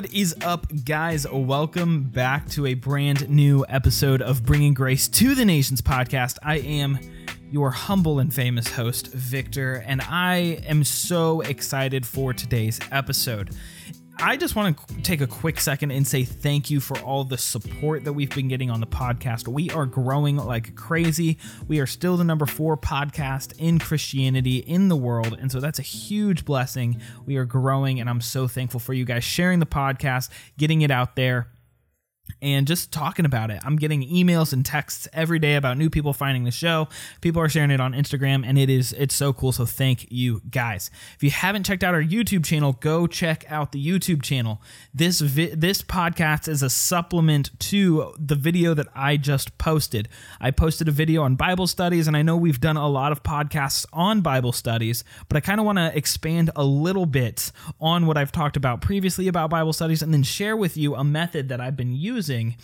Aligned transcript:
What 0.00 0.14
is 0.14 0.34
up, 0.40 0.66
guys? 0.86 1.30
Welcome 1.30 2.04
back 2.04 2.48
to 2.52 2.64
a 2.64 2.72
brand 2.72 3.28
new 3.28 3.66
episode 3.68 4.22
of 4.22 4.46
Bringing 4.46 4.72
Grace 4.72 5.08
to 5.08 5.34
the 5.34 5.44
Nations 5.44 5.82
podcast. 5.82 6.38
I 6.42 6.60
am 6.60 6.98
your 7.50 7.70
humble 7.70 8.18
and 8.18 8.32
famous 8.32 8.66
host, 8.66 9.08
Victor, 9.08 9.84
and 9.86 10.00
I 10.00 10.62
am 10.66 10.84
so 10.84 11.42
excited 11.42 12.06
for 12.06 12.32
today's 12.32 12.80
episode. 12.90 13.54
I 14.22 14.36
just 14.36 14.54
want 14.54 14.76
to 14.76 15.02
take 15.02 15.22
a 15.22 15.26
quick 15.26 15.58
second 15.58 15.92
and 15.92 16.06
say 16.06 16.24
thank 16.24 16.68
you 16.68 16.78
for 16.78 16.98
all 16.98 17.24
the 17.24 17.38
support 17.38 18.04
that 18.04 18.12
we've 18.12 18.28
been 18.28 18.48
getting 18.48 18.70
on 18.70 18.80
the 18.80 18.86
podcast. 18.86 19.48
We 19.48 19.70
are 19.70 19.86
growing 19.86 20.36
like 20.36 20.74
crazy. 20.74 21.38
We 21.68 21.80
are 21.80 21.86
still 21.86 22.18
the 22.18 22.24
number 22.24 22.44
four 22.44 22.76
podcast 22.76 23.54
in 23.58 23.78
Christianity 23.78 24.58
in 24.58 24.88
the 24.88 24.96
world. 24.96 25.38
And 25.40 25.50
so 25.50 25.58
that's 25.58 25.78
a 25.78 25.82
huge 25.82 26.44
blessing. 26.44 27.00
We 27.24 27.36
are 27.36 27.46
growing, 27.46 27.98
and 27.98 28.10
I'm 28.10 28.20
so 28.20 28.46
thankful 28.46 28.78
for 28.78 28.92
you 28.92 29.06
guys 29.06 29.24
sharing 29.24 29.58
the 29.58 29.66
podcast, 29.66 30.28
getting 30.58 30.82
it 30.82 30.90
out 30.90 31.16
there 31.16 31.48
and 32.40 32.66
just 32.66 32.92
talking 32.92 33.24
about 33.24 33.50
it. 33.50 33.60
I'm 33.64 33.76
getting 33.76 34.02
emails 34.08 34.52
and 34.52 34.64
texts 34.64 35.08
every 35.12 35.38
day 35.38 35.56
about 35.56 35.76
new 35.76 35.90
people 35.90 36.12
finding 36.12 36.44
the 36.44 36.50
show. 36.50 36.88
People 37.20 37.42
are 37.42 37.48
sharing 37.48 37.70
it 37.70 37.80
on 37.80 37.92
Instagram 37.92 38.44
and 38.46 38.58
it 38.58 38.70
is 38.70 38.92
it's 38.92 39.14
so 39.14 39.32
cool. 39.32 39.52
So 39.52 39.66
thank 39.66 40.10
you 40.10 40.40
guys. 40.50 40.90
If 41.16 41.22
you 41.22 41.30
haven't 41.30 41.64
checked 41.64 41.82
out 41.82 41.94
our 41.94 42.02
YouTube 42.02 42.44
channel, 42.44 42.74
go 42.74 43.06
check 43.06 43.44
out 43.48 43.72
the 43.72 43.84
YouTube 43.84 44.22
channel. 44.22 44.60
This 44.94 45.20
vi- 45.20 45.54
this 45.54 45.82
podcast 45.82 46.48
is 46.48 46.62
a 46.62 46.70
supplement 46.70 47.58
to 47.60 48.14
the 48.18 48.36
video 48.36 48.74
that 48.74 48.86
I 48.94 49.16
just 49.16 49.58
posted. 49.58 50.08
I 50.40 50.50
posted 50.50 50.88
a 50.88 50.92
video 50.92 51.22
on 51.22 51.36
Bible 51.36 51.66
studies 51.66 52.06
and 52.06 52.16
I 52.16 52.22
know 52.22 52.36
we've 52.36 52.60
done 52.60 52.76
a 52.76 52.88
lot 52.88 53.12
of 53.12 53.22
podcasts 53.22 53.84
on 53.92 54.20
Bible 54.20 54.52
studies, 54.52 55.04
but 55.28 55.36
I 55.36 55.40
kind 55.40 55.60
of 55.60 55.66
want 55.66 55.78
to 55.78 55.96
expand 55.96 56.50
a 56.56 56.64
little 56.64 57.06
bit 57.06 57.52
on 57.80 58.06
what 58.06 58.16
I've 58.16 58.32
talked 58.32 58.56
about 58.56 58.80
previously 58.80 59.28
about 59.28 59.50
Bible 59.50 59.72
studies 59.72 60.02
and 60.02 60.12
then 60.12 60.22
share 60.22 60.56
with 60.56 60.76
you 60.76 60.94
a 60.94 61.04
method 61.04 61.48
that 61.48 61.60
I've 61.60 61.76
been 61.76 61.94
using 61.94 62.19
using 62.20 62.56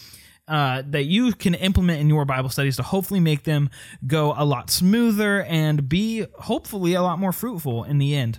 uh, 0.49 0.83
that 0.87 1.05
you 1.05 1.33
can 1.33 1.55
implement 1.55 2.01
in 2.01 2.09
your 2.09 2.25
Bible 2.25 2.51
studies 2.51 2.77
to 2.77 2.83
hopefully 2.83 3.21
make 3.21 3.45
them 3.45 3.71
go 4.07 4.35
a 4.37 4.45
lot 4.45 4.71
smoother 4.71 5.43
and 5.45 5.89
be 5.89 6.27
hopefully 6.39 6.95
a 6.95 7.03
lot 7.03 7.19
more 7.19 7.33
fruitful 7.33 7.85
in 7.85 7.98
the 7.98 8.15
end. 8.15 8.39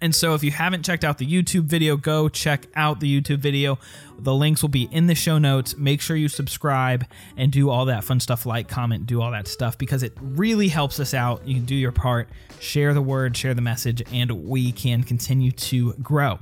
And 0.00 0.14
so, 0.14 0.34
if 0.34 0.42
you 0.44 0.50
haven't 0.50 0.84
checked 0.84 1.04
out 1.04 1.16
the 1.18 1.26
YouTube 1.26 1.64
video, 1.64 1.96
go 1.96 2.28
check 2.28 2.66
out 2.74 3.00
the 3.00 3.08
YouTube 3.08 3.38
video. 3.38 3.78
The 4.18 4.34
links 4.34 4.60
will 4.60 4.68
be 4.68 4.88
in 4.90 5.06
the 5.06 5.14
show 5.14 5.38
notes. 5.38 5.76
Make 5.78 6.02
sure 6.02 6.16
you 6.16 6.28
subscribe 6.28 7.06
and 7.38 7.50
do 7.50 7.70
all 7.70 7.86
that 7.86 8.04
fun 8.04 8.20
stuff 8.20 8.44
like, 8.44 8.68
comment, 8.68 9.06
do 9.06 9.22
all 9.22 9.30
that 9.30 9.46
stuff 9.46 9.78
because 9.78 10.02
it 10.02 10.12
really 10.20 10.68
helps 10.68 11.00
us 11.00 11.14
out. 11.14 11.46
You 11.46 11.54
can 11.54 11.64
do 11.64 11.76
your 11.76 11.92
part, 11.92 12.28
share 12.60 12.92
the 12.92 13.00
word, 13.00 13.34
share 13.36 13.54
the 13.54 13.62
message, 13.62 14.02
and 14.12 14.30
we 14.30 14.72
can 14.72 15.04
continue 15.04 15.52
to 15.52 15.94
grow. 15.94 16.38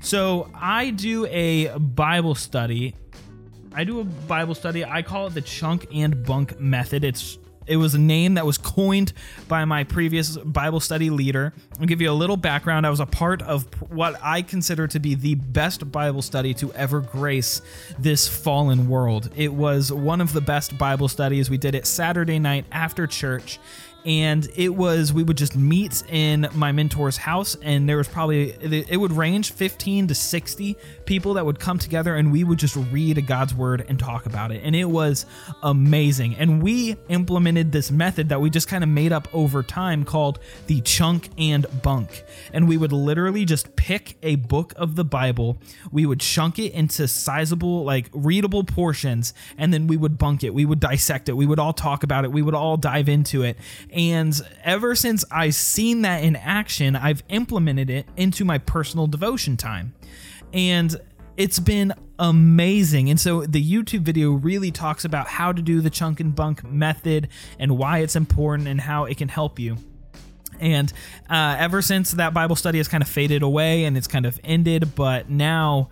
So, 0.00 0.50
I 0.54 0.90
do 0.90 1.26
a 1.26 1.76
Bible 1.78 2.34
study 2.34 2.94
I 3.78 3.84
do 3.84 4.00
a 4.00 4.04
Bible 4.04 4.56
study. 4.56 4.84
I 4.84 5.02
call 5.02 5.28
it 5.28 5.34
the 5.34 5.40
chunk 5.40 5.86
and 5.94 6.24
bunk 6.24 6.58
method. 6.58 7.04
It's 7.04 7.38
it 7.68 7.76
was 7.76 7.94
a 7.94 7.98
name 7.98 8.34
that 8.34 8.46
was 8.46 8.56
coined 8.56 9.12
by 9.46 9.66
my 9.66 9.84
previous 9.84 10.38
Bible 10.38 10.80
study 10.80 11.10
leader. 11.10 11.52
I'll 11.78 11.86
give 11.86 12.00
you 12.00 12.10
a 12.10 12.12
little 12.12 12.38
background. 12.38 12.86
I 12.86 12.90
was 12.90 12.98
a 12.98 13.06
part 13.06 13.42
of 13.42 13.66
what 13.90 14.18
I 14.22 14.40
consider 14.40 14.88
to 14.88 14.98
be 14.98 15.14
the 15.14 15.34
best 15.34 15.92
Bible 15.92 16.22
study 16.22 16.54
to 16.54 16.72
ever 16.72 17.00
grace 17.00 17.60
this 17.98 18.26
fallen 18.26 18.88
world. 18.88 19.30
It 19.36 19.52
was 19.52 19.92
one 19.92 20.22
of 20.22 20.32
the 20.32 20.40
best 20.40 20.78
Bible 20.78 21.08
studies. 21.08 21.50
We 21.50 21.58
did 21.58 21.74
it 21.74 21.86
Saturday 21.86 22.38
night 22.38 22.64
after 22.72 23.06
church 23.06 23.60
and 24.08 24.48
it 24.56 24.70
was 24.70 25.12
we 25.12 25.22
would 25.22 25.36
just 25.36 25.54
meet 25.54 26.02
in 26.08 26.48
my 26.54 26.72
mentor's 26.72 27.18
house 27.18 27.56
and 27.60 27.86
there 27.86 27.98
was 27.98 28.08
probably 28.08 28.54
it 28.62 28.96
would 28.96 29.12
range 29.12 29.52
15 29.52 30.06
to 30.08 30.14
60 30.14 30.76
people 31.08 31.34
that 31.34 31.46
would 31.46 31.58
come 31.58 31.78
together 31.78 32.14
and 32.14 32.30
we 32.30 32.44
would 32.44 32.58
just 32.58 32.76
read 32.92 33.26
god's 33.26 33.54
word 33.54 33.84
and 33.88 33.98
talk 33.98 34.26
about 34.26 34.52
it. 34.52 34.60
And 34.62 34.76
it 34.76 34.84
was 34.84 35.24
amazing. 35.62 36.36
And 36.36 36.62
we 36.62 36.96
implemented 37.08 37.72
this 37.72 37.90
method 37.90 38.28
that 38.28 38.40
we 38.40 38.50
just 38.50 38.68
kind 38.68 38.84
of 38.84 38.90
made 38.90 39.10
up 39.10 39.26
over 39.34 39.62
time 39.62 40.04
called 40.04 40.38
the 40.66 40.82
chunk 40.82 41.30
and 41.38 41.66
bunk. 41.82 42.22
And 42.52 42.68
we 42.68 42.76
would 42.76 42.92
literally 42.92 43.44
just 43.46 43.74
pick 43.74 44.18
a 44.22 44.36
book 44.36 44.74
of 44.76 44.94
the 44.94 45.04
bible 45.04 45.58
we 45.90 46.06
would 46.06 46.20
chunk 46.20 46.58
it 46.58 46.72
into 46.72 47.08
sizable 47.08 47.84
like 47.84 48.08
readable 48.12 48.64
portions 48.64 49.32
and 49.56 49.72
then 49.72 49.86
we 49.86 49.96
would 49.96 50.18
bunk 50.18 50.44
it. 50.44 50.52
We 50.52 50.66
would 50.66 50.80
dissect 50.80 51.28
it. 51.28 51.32
We 51.32 51.46
would 51.46 51.58
all 51.58 51.72
talk 51.72 52.02
about 52.02 52.24
it. 52.24 52.32
We 52.32 52.42
would 52.42 52.54
all 52.54 52.76
dive 52.76 53.08
into 53.08 53.42
it. 53.42 53.56
And 53.92 54.38
ever 54.62 54.94
since 54.94 55.24
I've 55.30 55.54
seen 55.54 56.02
that 56.02 56.22
in 56.22 56.36
action, 56.36 56.96
I've 56.96 57.22
implemented 57.28 57.88
it 57.88 58.06
into 58.16 58.44
my 58.44 58.58
personal 58.58 59.06
devotion 59.06 59.56
time. 59.56 59.94
And 60.52 60.96
it's 61.36 61.58
been 61.60 61.94
amazing. 62.18 63.10
And 63.10 63.20
so 63.20 63.46
the 63.46 63.62
YouTube 63.62 64.00
video 64.00 64.32
really 64.32 64.70
talks 64.70 65.04
about 65.04 65.28
how 65.28 65.52
to 65.52 65.62
do 65.62 65.80
the 65.80 65.90
chunk 65.90 66.20
and 66.20 66.34
bunk 66.34 66.64
method 66.64 67.28
and 67.58 67.78
why 67.78 67.98
it's 67.98 68.16
important 68.16 68.68
and 68.68 68.80
how 68.80 69.04
it 69.04 69.16
can 69.16 69.28
help 69.28 69.58
you. 69.58 69.76
And 70.60 70.92
uh, 71.30 71.56
ever 71.58 71.82
since 71.82 72.12
that 72.12 72.34
Bible 72.34 72.56
study 72.56 72.78
has 72.78 72.88
kind 72.88 73.02
of 73.02 73.08
faded 73.08 73.42
away 73.42 73.84
and 73.84 73.96
it's 73.96 74.08
kind 74.08 74.26
of 74.26 74.40
ended, 74.42 74.94
but 74.96 75.30
now 75.30 75.90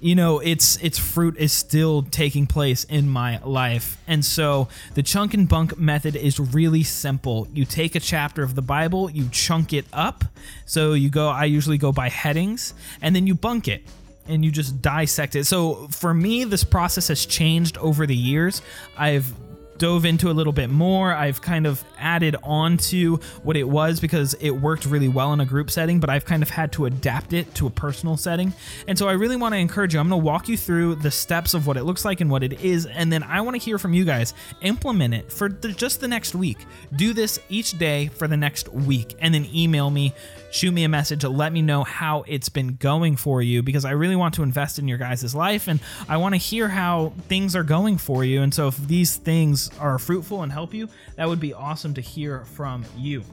you 0.00 0.14
know 0.14 0.38
its 0.38 0.76
its 0.82 0.98
fruit 0.98 1.36
is 1.38 1.52
still 1.52 2.02
taking 2.02 2.46
place 2.46 2.84
in 2.84 3.08
my 3.08 3.38
life. 3.38 3.98
And 4.06 4.24
so 4.24 4.68
the 4.94 5.02
chunk 5.02 5.34
and 5.34 5.48
bunk 5.48 5.78
method 5.78 6.16
is 6.16 6.38
really 6.38 6.82
simple. 6.82 7.48
You 7.52 7.64
take 7.64 7.94
a 7.94 8.00
chapter 8.00 8.42
of 8.42 8.54
the 8.54 8.62
bible 8.62 9.10
you 9.10 9.28
chunk 9.30 9.72
it 9.72 9.86
up. 9.92 10.24
So 10.66 10.92
you 10.92 11.10
go 11.10 11.28
i 11.28 11.44
usually 11.44 11.78
go 11.78 11.92
by 11.92 12.08
headings 12.08 12.74
and 13.00 13.14
then 13.14 13.26
you 13.26 13.34
bunk 13.34 13.68
it 13.68 13.82
and 14.26 14.44
you 14.44 14.50
just 14.50 14.80
dissect 14.82 15.36
it. 15.36 15.44
So 15.44 15.88
for 15.88 16.12
me 16.12 16.44
this 16.44 16.64
process 16.64 17.08
has 17.08 17.24
changed 17.26 17.78
over 17.78 18.06
the 18.06 18.16
years. 18.16 18.62
I've 18.96 19.32
dove 19.78 20.04
into 20.04 20.30
a 20.30 20.32
little 20.32 20.52
bit 20.52 20.70
more. 20.70 21.12
I've 21.12 21.40
kind 21.40 21.66
of 21.66 21.84
added 21.98 22.36
on 22.42 22.76
to 22.78 23.16
what 23.42 23.56
it 23.56 23.68
was 23.68 24.00
because 24.00 24.34
it 24.34 24.50
worked 24.50 24.86
really 24.86 25.08
well 25.08 25.32
in 25.32 25.40
a 25.40 25.46
group 25.46 25.70
setting, 25.70 26.00
but 26.00 26.10
I've 26.10 26.24
kind 26.24 26.42
of 26.42 26.50
had 26.50 26.72
to 26.72 26.86
adapt 26.86 27.32
it 27.32 27.54
to 27.56 27.66
a 27.66 27.70
personal 27.70 28.16
setting. 28.16 28.52
And 28.88 28.98
so 28.98 29.08
I 29.08 29.12
really 29.12 29.36
want 29.36 29.54
to 29.54 29.58
encourage 29.58 29.94
you. 29.94 30.00
I'm 30.00 30.08
going 30.08 30.20
to 30.20 30.24
walk 30.24 30.48
you 30.48 30.56
through 30.56 30.96
the 30.96 31.10
steps 31.10 31.54
of 31.54 31.66
what 31.66 31.76
it 31.76 31.84
looks 31.84 32.04
like 32.04 32.20
and 32.20 32.30
what 32.30 32.42
it 32.42 32.60
is, 32.60 32.86
and 32.86 33.12
then 33.12 33.22
I 33.22 33.40
want 33.40 33.54
to 33.54 33.62
hear 33.62 33.78
from 33.78 33.94
you 33.94 34.04
guys. 34.04 34.34
Implement 34.62 35.14
it 35.14 35.32
for 35.32 35.48
the, 35.48 35.68
just 35.68 36.00
the 36.00 36.08
next 36.08 36.34
week. 36.34 36.58
Do 36.96 37.12
this 37.12 37.38
each 37.48 37.78
day 37.78 38.08
for 38.08 38.28
the 38.28 38.36
next 38.36 38.68
week, 38.68 39.16
and 39.20 39.34
then 39.34 39.46
email 39.54 39.90
me 39.90 40.14
shoot 40.54 40.72
me 40.72 40.84
a 40.84 40.88
message 40.88 41.22
to 41.22 41.28
let 41.28 41.52
me 41.52 41.62
know 41.62 41.82
how 41.82 42.24
it's 42.28 42.48
been 42.48 42.76
going 42.76 43.16
for 43.16 43.42
you 43.42 43.60
because 43.60 43.84
I 43.84 43.90
really 43.90 44.14
want 44.14 44.34
to 44.34 44.44
invest 44.44 44.78
in 44.78 44.86
your 44.86 44.98
guys' 44.98 45.34
life 45.34 45.66
and 45.66 45.80
I 46.08 46.16
want 46.16 46.34
to 46.34 46.38
hear 46.38 46.68
how 46.68 47.12
things 47.28 47.56
are 47.56 47.64
going 47.64 47.98
for 47.98 48.24
you. 48.24 48.40
And 48.40 48.54
so 48.54 48.68
if 48.68 48.76
these 48.78 49.16
things 49.16 49.68
are 49.80 49.98
fruitful 49.98 50.42
and 50.42 50.52
help 50.52 50.72
you, 50.72 50.88
that 51.16 51.28
would 51.28 51.40
be 51.40 51.52
awesome 51.52 51.92
to 51.94 52.00
hear 52.00 52.44
from 52.44 52.84
you. 52.96 53.24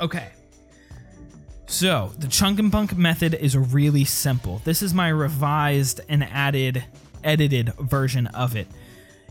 Okay. 0.00 0.28
So, 1.66 2.12
the 2.18 2.28
chunk 2.28 2.58
and 2.58 2.70
bunk 2.70 2.96
method 2.96 3.34
is 3.34 3.54
really 3.54 4.06
simple. 4.06 4.62
This 4.64 4.80
is 4.80 4.94
my 4.94 5.08
revised 5.08 6.00
and 6.08 6.24
added, 6.24 6.82
edited 7.22 7.74
version 7.74 8.26
of 8.28 8.56
it. 8.56 8.66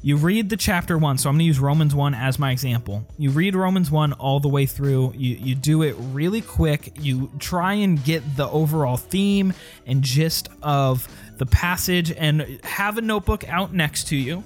You 0.07 0.15
read 0.15 0.47
the 0.47 0.55
chapter 0.55 0.97
one, 0.97 1.17
so 1.17 1.27
I'm 1.27 1.35
going 1.35 1.39
to 1.39 1.45
use 1.47 1.59
Romans 1.59 1.93
1 1.93 2.13
as 2.13 2.39
my 2.39 2.51
example. 2.51 3.05
You 3.17 3.29
read 3.29 3.57
Romans 3.57 3.91
1 3.91 4.13
all 4.13 4.39
the 4.39 4.47
way 4.47 4.65
through. 4.65 5.11
You, 5.17 5.35
you 5.35 5.53
do 5.53 5.83
it 5.83 5.97
really 5.99 6.39
quick. 6.39 6.93
You 6.97 7.29
try 7.39 7.73
and 7.73 8.01
get 8.01 8.37
the 8.37 8.47
overall 8.47 8.95
theme 8.95 9.51
and 9.85 10.01
gist 10.01 10.47
of 10.63 11.09
the 11.35 11.45
passage 11.45 12.09
and 12.09 12.57
have 12.63 12.97
a 12.97 13.01
notebook 13.01 13.49
out 13.49 13.73
next 13.73 14.07
to 14.07 14.15
you 14.15 14.45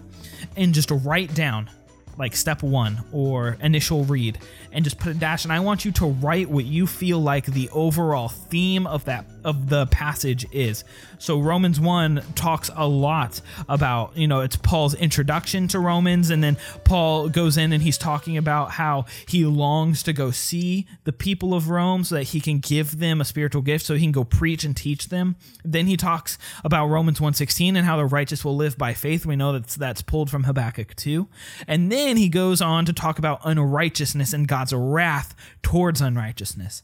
and 0.58 0.74
just 0.74 0.90
write 0.90 1.36
down 1.36 1.70
like 2.18 2.36
step 2.36 2.64
one 2.64 3.04
or 3.12 3.56
initial 3.62 4.04
read 4.06 4.40
and 4.72 4.84
just 4.84 5.00
put 5.00 5.12
a 5.12 5.14
dash. 5.14 5.44
And 5.44 5.54
i 5.54 5.60
want 5.60 5.86
you 5.86 5.92
to 5.94 6.06
write 6.06 6.50
what 6.50 6.66
you 6.66 6.88
feel 6.88 7.20
like 7.20 7.46
the 7.46 7.70
overall 7.70 8.30
theme 8.30 8.88
of 8.88 9.06
that 9.06 9.26
of 9.44 9.70
the 9.70 9.88
passage 9.88 10.46
is. 10.52 10.84
So 11.18 11.40
romans 11.40 11.80
1 11.80 12.24
talks 12.36 12.70
a 12.76 12.88
lot 12.88 13.42
about 13.70 14.16
you 14.18 14.28
know 14.28 14.42
it's 14.42 14.56
paul's 14.56 14.94
introduction 14.96 15.68
to 15.70 15.80
romans 15.80 16.30
and 16.30 16.44
then 16.44 16.58
paul 16.84 17.30
goes 17.30 17.58
in 17.58 17.74
and 17.74 17.84
he's 17.84 17.98
talking 17.98 18.38
about 18.38 18.72
how 18.72 19.06
he 19.28 19.46
longs 19.46 20.04
to 20.04 20.14
go 20.14 20.32
see 20.32 20.88
the 21.04 21.14
people 21.14 21.54
of 21.54 21.70
rome 21.70 22.04
so 22.04 22.16
that 22.16 22.24
he 22.24 22.42
can 22.42 22.60
give 22.60 23.00
them 23.00 23.22
a 23.22 23.26
spiritual 23.26 23.62
gift 23.62 23.86
so 23.86 23.96
he 23.96 24.02
can 24.02 24.12
go 24.12 24.24
preach 24.24 24.64
and 24.64 24.76
teach 24.76 25.10
them. 25.10 25.36
Then 25.64 25.88
he 25.88 25.98
talks 25.98 26.38
about 26.64 26.88
romans 26.88 27.20
1.16 27.20 27.76
and 27.76 27.86
how 27.86 27.98
the 27.98 28.06
righteous 28.06 28.46
will 28.46 28.56
live 28.56 28.78
by 28.78 28.94
faith. 28.94 29.26
We 29.26 29.36
know 29.36 29.54
that's 29.54 29.76
that's 29.76 30.02
pulled 30.02 30.30
from 30.30 30.44
habakkuk 30.44 30.96
2 30.96 31.28
and 31.68 31.92
then 31.92 32.18
he 32.18 32.30
goes 32.30 32.62
on 32.62 32.86
to 32.86 32.94
talk 32.94 33.20
about 33.20 33.42
unrighteousness 33.44 34.34
and 34.34 34.48
god 34.48 34.61
God's 34.62 34.74
wrath 34.74 35.36
towards 35.64 36.02
unrighteousness. 36.02 36.84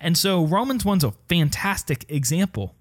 And 0.00 0.16
so 0.16 0.46
Romans 0.46 0.84
1's 0.84 1.04
a 1.04 1.12
fantastic 1.28 2.06
example. 2.08 2.74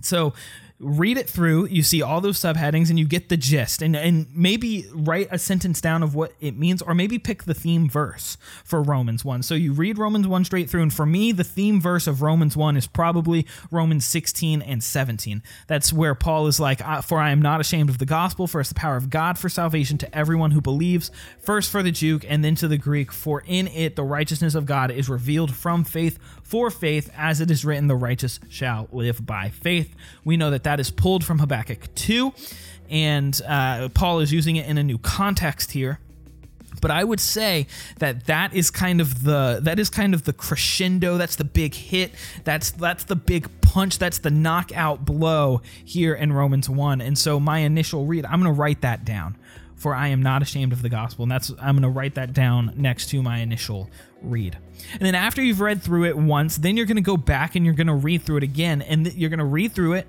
So 0.00 0.32
read 0.80 1.16
it 1.16 1.30
through, 1.30 1.66
you 1.66 1.82
see 1.82 2.02
all 2.02 2.20
those 2.20 2.38
subheadings 2.38 2.90
and 2.90 2.98
you 2.98 3.06
get 3.06 3.28
the 3.28 3.36
gist 3.36 3.80
and, 3.80 3.94
and 3.94 4.26
maybe 4.34 4.86
write 4.92 5.28
a 5.30 5.38
sentence 5.38 5.80
down 5.80 6.02
of 6.02 6.16
what 6.16 6.32
it 6.40 6.58
means 6.58 6.82
or 6.82 6.94
maybe 6.94 7.16
pick 7.16 7.44
the 7.44 7.54
theme 7.54 7.88
verse 7.88 8.36
for 8.64 8.82
Romans 8.82 9.24
1. 9.24 9.44
So 9.44 9.54
you 9.54 9.72
read 9.72 9.98
Romans 9.98 10.26
1 10.26 10.44
straight 10.44 10.68
through 10.68 10.82
and 10.82 10.92
for 10.92 11.06
me 11.06 11.30
the 11.30 11.44
theme 11.44 11.80
verse 11.80 12.08
of 12.08 12.22
Romans 12.22 12.56
1 12.56 12.76
is 12.76 12.88
probably 12.88 13.46
Romans 13.70 14.04
16 14.04 14.62
and 14.62 14.82
17. 14.82 15.42
That's 15.68 15.92
where 15.92 16.14
Paul 16.14 16.48
is 16.48 16.58
like 16.58 16.82
for 17.04 17.20
I 17.20 17.30
am 17.30 17.40
not 17.40 17.60
ashamed 17.60 17.88
of 17.88 17.98
the 17.98 18.06
gospel 18.06 18.48
for 18.48 18.60
it's 18.60 18.68
the 18.68 18.74
power 18.74 18.96
of 18.96 19.10
God 19.10 19.38
for 19.38 19.48
salvation 19.48 19.96
to 19.98 20.16
everyone 20.16 20.50
who 20.50 20.60
believes, 20.60 21.10
first 21.38 21.70
for 21.70 21.84
the 21.84 21.92
Jew 21.92 22.18
and 22.28 22.44
then 22.44 22.56
to 22.56 22.66
the 22.66 22.78
Greek 22.78 23.12
for 23.12 23.44
in 23.46 23.68
it 23.68 23.94
the 23.94 24.02
righteousness 24.02 24.56
of 24.56 24.66
God 24.66 24.90
is 24.90 25.08
revealed 25.08 25.54
from 25.54 25.84
faith 25.84 26.18
for 26.42 26.70
faith 26.70 27.10
as 27.16 27.40
it 27.40 27.50
is 27.50 27.64
written 27.64 27.86
the 27.86 27.96
righteous 27.96 28.40
shall 28.48 28.88
live 28.92 29.24
by 29.24 29.50
faith. 29.50 29.94
We 30.24 30.36
know 30.36 30.50
that 30.50 30.64
that 30.64 30.73
is 30.80 30.90
pulled 30.90 31.24
from 31.24 31.38
Habakkuk 31.38 31.94
2, 31.94 32.32
and 32.90 33.40
uh, 33.46 33.88
Paul 33.90 34.20
is 34.20 34.32
using 34.32 34.56
it 34.56 34.66
in 34.66 34.78
a 34.78 34.82
new 34.82 34.98
context 34.98 35.72
here 35.72 35.98
but 36.84 36.90
I 36.90 37.02
would 37.02 37.18
say 37.18 37.66
that 37.98 38.26
that 38.26 38.52
is 38.52 38.70
kind 38.70 39.00
of 39.00 39.24
the 39.24 39.58
that 39.62 39.78
is 39.78 39.88
kind 39.88 40.12
of 40.12 40.24
the 40.24 40.34
crescendo. 40.34 41.16
That's 41.16 41.36
the 41.36 41.44
big 41.44 41.74
hit. 41.74 42.12
That's 42.44 42.72
that's 42.72 43.04
the 43.04 43.16
big 43.16 43.48
punch. 43.62 43.98
That's 43.98 44.18
the 44.18 44.30
knockout 44.30 45.02
blow 45.06 45.62
here 45.82 46.14
in 46.14 46.30
Romans 46.30 46.68
one. 46.68 47.00
And 47.00 47.16
so 47.16 47.40
my 47.40 47.60
initial 47.60 48.04
read, 48.04 48.26
I'm 48.26 48.38
going 48.38 48.54
to 48.54 48.60
write 48.60 48.82
that 48.82 49.02
down. 49.02 49.38
For 49.76 49.94
I 49.94 50.08
am 50.08 50.22
not 50.22 50.42
ashamed 50.42 50.74
of 50.74 50.82
the 50.82 50.90
gospel, 50.90 51.22
and 51.22 51.32
that's 51.32 51.50
I'm 51.58 51.76
going 51.76 51.82
to 51.82 51.88
write 51.88 52.16
that 52.16 52.34
down 52.34 52.74
next 52.76 53.08
to 53.10 53.22
my 53.22 53.38
initial 53.38 53.88
read. 54.20 54.58
And 54.92 55.00
then 55.00 55.14
after 55.14 55.42
you've 55.42 55.60
read 55.60 55.82
through 55.82 56.04
it 56.04 56.18
once, 56.18 56.58
then 56.58 56.76
you're 56.76 56.86
going 56.86 56.96
to 56.96 57.02
go 57.02 57.16
back 57.16 57.54
and 57.54 57.64
you're 57.64 57.74
going 57.74 57.86
to 57.86 57.94
read 57.94 58.22
through 58.22 58.36
it 58.38 58.42
again, 58.42 58.82
and 58.82 59.10
you're 59.14 59.30
going 59.30 59.38
to 59.38 59.44
read 59.46 59.72
through 59.72 59.94
it 59.94 60.06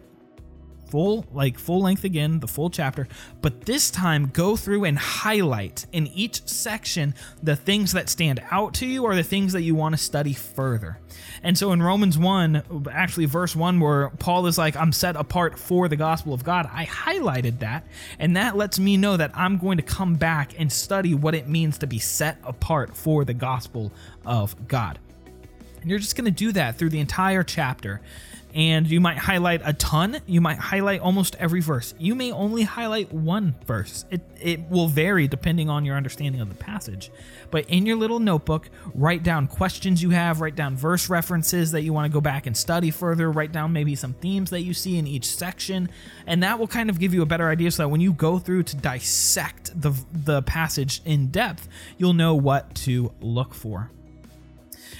full 0.87 1.25
like 1.33 1.57
full 1.57 1.81
length 1.81 2.03
again 2.03 2.39
the 2.39 2.47
full 2.47 2.69
chapter 2.69 3.07
but 3.41 3.65
this 3.65 3.89
time 3.91 4.27
go 4.27 4.55
through 4.55 4.83
and 4.85 4.97
highlight 4.97 5.85
in 5.91 6.07
each 6.07 6.47
section 6.47 7.13
the 7.41 7.55
things 7.55 7.91
that 7.93 8.09
stand 8.09 8.41
out 8.51 8.73
to 8.73 8.85
you 8.85 9.03
or 9.03 9.15
the 9.15 9.23
things 9.23 9.53
that 9.53 9.61
you 9.61 9.75
want 9.75 9.93
to 9.93 9.97
study 9.97 10.33
further. 10.33 10.99
And 11.43 11.57
so 11.57 11.71
in 11.71 11.81
romans 11.81 12.17
1 12.17 12.87
actually 12.91 13.25
verse 13.25 13.55
1 13.55 13.79
where 13.79 14.09
paul 14.19 14.47
is 14.47 14.57
like 14.57 14.75
i'm 14.75 14.91
set 14.91 15.15
apart 15.15 15.57
for 15.59 15.87
the 15.87 15.95
gospel 15.95 16.33
of 16.33 16.43
god 16.43 16.69
i 16.71 16.85
highlighted 16.85 17.59
that 17.59 17.85
and 18.19 18.35
that 18.35 18.57
lets 18.57 18.79
me 18.79 18.97
know 18.97 19.15
that 19.15 19.31
i'm 19.33 19.57
going 19.57 19.77
to 19.77 19.83
come 19.83 20.15
back 20.15 20.59
and 20.59 20.71
study 20.71 21.13
what 21.13 21.35
it 21.35 21.47
means 21.47 21.77
to 21.77 21.87
be 21.87 21.99
set 21.99 22.37
apart 22.43 22.95
for 22.95 23.25
the 23.25 23.33
gospel 23.33 23.91
of 24.25 24.67
god. 24.67 24.99
And 25.81 25.91
you're 25.91 25.99
just 25.99 26.15
going 26.15 26.25
to 26.25 26.31
do 26.31 26.51
that 26.53 26.77
through 26.79 26.89
the 26.89 26.99
entire 26.99 27.43
chapter 27.43 28.01
and 28.55 28.89
you 28.89 29.01
might 29.01 29.17
highlight 29.17 29.61
a 29.65 29.73
ton. 29.73 30.21
You 30.25 30.39
might 30.39 30.57
highlight 30.57 31.01
almost 31.01 31.35
every 31.35 31.59
verse. 31.59 31.93
You 31.99 32.15
may 32.15 32.31
only 32.31 32.63
highlight 32.63 33.11
one 33.11 33.53
verse. 33.65 34.05
It, 34.09 34.21
it 34.41 34.69
will 34.69 34.87
vary 34.87 35.27
depending 35.27 35.69
on 35.69 35.83
your 35.83 35.97
understanding 35.97 36.39
of 36.39 36.47
the 36.47 36.55
passage. 36.55 37.11
But 37.51 37.69
in 37.69 37.85
your 37.85 37.97
little 37.97 38.19
notebook, 38.19 38.69
write 38.93 39.23
down 39.23 39.47
questions 39.47 40.01
you 40.01 40.11
have, 40.11 40.39
write 40.39 40.55
down 40.55 40.77
verse 40.77 41.09
references 41.09 41.71
that 41.71 41.81
you 41.81 41.91
want 41.91 42.09
to 42.09 42.13
go 42.13 42.21
back 42.21 42.47
and 42.47 42.55
study 42.55 42.91
further, 42.91 43.29
write 43.29 43.51
down 43.51 43.73
maybe 43.73 43.93
some 43.93 44.13
themes 44.13 44.51
that 44.51 44.61
you 44.61 44.73
see 44.73 44.97
in 44.97 45.05
each 45.05 45.25
section, 45.35 45.89
and 46.25 46.41
that 46.41 46.57
will 46.57 46.67
kind 46.67 46.89
of 46.89 46.97
give 46.97 47.13
you 47.13 47.21
a 47.21 47.25
better 47.25 47.49
idea 47.49 47.69
so 47.71 47.83
that 47.83 47.89
when 47.89 47.99
you 47.99 48.13
go 48.13 48.39
through 48.39 48.63
to 48.63 48.77
dissect 48.77 49.79
the, 49.79 49.91
the 50.13 50.41
passage 50.43 51.01
in 51.03 51.27
depth, 51.27 51.67
you'll 51.97 52.13
know 52.13 52.35
what 52.35 52.73
to 52.73 53.11
look 53.19 53.53
for. 53.53 53.91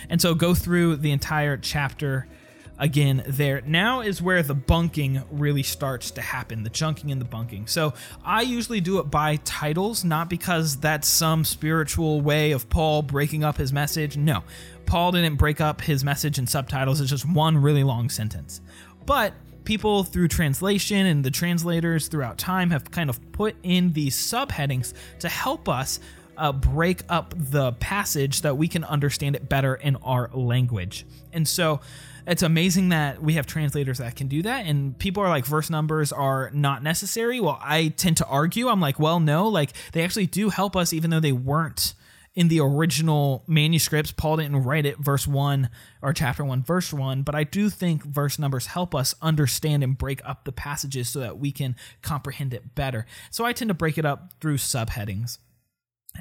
And 0.10 0.22
so 0.22 0.36
go 0.36 0.54
through 0.54 0.98
the 0.98 1.12
entire 1.12 1.56
chapter 1.56 2.28
again 2.78 3.24
there. 3.28 3.62
Now 3.66 4.02
is 4.02 4.22
where 4.22 4.44
the 4.44 4.54
bunking 4.54 5.24
really 5.32 5.64
starts 5.64 6.12
to 6.12 6.22
happen, 6.22 6.64
the 6.64 6.70
chunking 6.70 7.12
and 7.12 7.22
the 7.22 7.26
bunking. 7.26 7.68
So 7.68 7.94
I 8.24 8.42
usually 8.42 8.82
do 8.82 9.00
it 9.00 9.10
by 9.10 9.38
titles, 9.38 10.04
not 10.04 10.30
because 10.30 10.78
that's 10.78 11.08
some 11.08 11.46
spiritual 11.46 12.22
way 12.22 12.52
of 12.52 12.70
Paul 12.70 13.02
breaking 13.02 13.44
up 13.44 13.58
his 13.58 13.72
message. 13.72 14.18
No, 14.18 14.44
Paul 14.86 15.12
didn't 15.12 15.36
break 15.36 15.62
up 15.62 15.82
his 15.82 16.04
message 16.04 16.38
in 16.38 16.48
subtitles, 16.48 17.02
it's 17.02 17.10
just 17.10 17.28
one 17.28 17.58
really 17.58 17.84
long 17.84 18.10
sentence. 18.10 18.62
But 19.06 19.34
people 19.64 20.04
through 20.04 20.28
translation 20.28 21.06
and 21.06 21.24
the 21.24 21.32
translators 21.32 22.08
throughout 22.08 22.38
time 22.38 22.70
have 22.70 22.92
kind 22.92 23.10
of 23.10 23.32
put 23.32 23.56
in 23.64 23.94
these 23.94 24.16
subheadings 24.16 24.94
to 25.20 25.28
help 25.28 25.68
us 25.68 26.00
uh, 26.38 26.52
break 26.52 27.02
up 27.10 27.34
the 27.36 27.72
passage 27.74 28.42
that 28.42 28.58
we 28.58 28.68
can 28.68 28.84
understand 28.84 29.36
it 29.36 29.50
better 29.50 29.76
in 29.76 29.96
our 29.98 30.30
language. 30.34 31.06
And 31.34 31.48
so 31.48 31.82
it's 32.28 32.44
amazing 32.44 32.90
that 32.90 33.22
we 33.22 33.34
have 33.34 33.46
translators 33.46 34.00
that 34.00 34.16
can 34.16 34.28
do 34.28 34.42
that. 34.44 34.66
And 34.66 34.98
people 34.98 35.24
are 35.24 35.30
like, 35.30 35.46
verse 35.46 35.70
numbers 35.70 36.12
are 36.12 36.50
not 36.54 36.84
necessary. 36.84 37.40
Well, 37.40 37.60
I 37.62 37.90
tend 37.90 38.18
to 38.18 38.26
argue. 38.26 38.68
I'm 38.68 38.82
like, 38.82 39.00
well, 39.00 39.20
no, 39.20 39.48
like 39.48 39.72
they 39.92 40.04
actually 40.04 40.28
do 40.28 40.50
help 40.50 40.76
us, 40.76 40.94
even 40.94 41.10
though 41.10 41.20
they 41.20 41.32
weren't 41.32 41.94
in 42.36 42.50
the 42.50 42.60
original 42.60 43.44
manuscripts. 43.48 44.12
Paul 44.12 44.38
didn't 44.38 44.64
write 44.64 44.86
it 44.86 44.98
verse 44.98 45.26
1 45.26 45.70
or 46.02 46.14
chapter 46.14 46.44
1, 46.44 46.64
verse 46.64 46.92
1, 46.92 47.24
but 47.24 47.34
I 47.34 47.46
do 47.46 47.70
think 47.70 48.04
verse 48.04 48.38
numbers 48.38 48.68
help 48.68 48.94
us 48.94 49.16
understand 49.22 49.84
and 49.84 49.98
break 49.98 50.22
up 50.26 50.44
the 50.44 50.52
passages 50.52 51.10
so 51.10 51.22
that 51.22 51.38
we 51.38 51.52
can 51.52 51.76
comprehend 52.02 52.54
it 52.54 52.76
better. 52.76 53.06
So 53.32 53.46
I 53.46 53.54
tend 53.54 53.70
to 53.70 53.74
break 53.74 53.98
it 53.98 54.06
up 54.06 54.34
through 54.42 54.58
subheadings. 54.58 55.38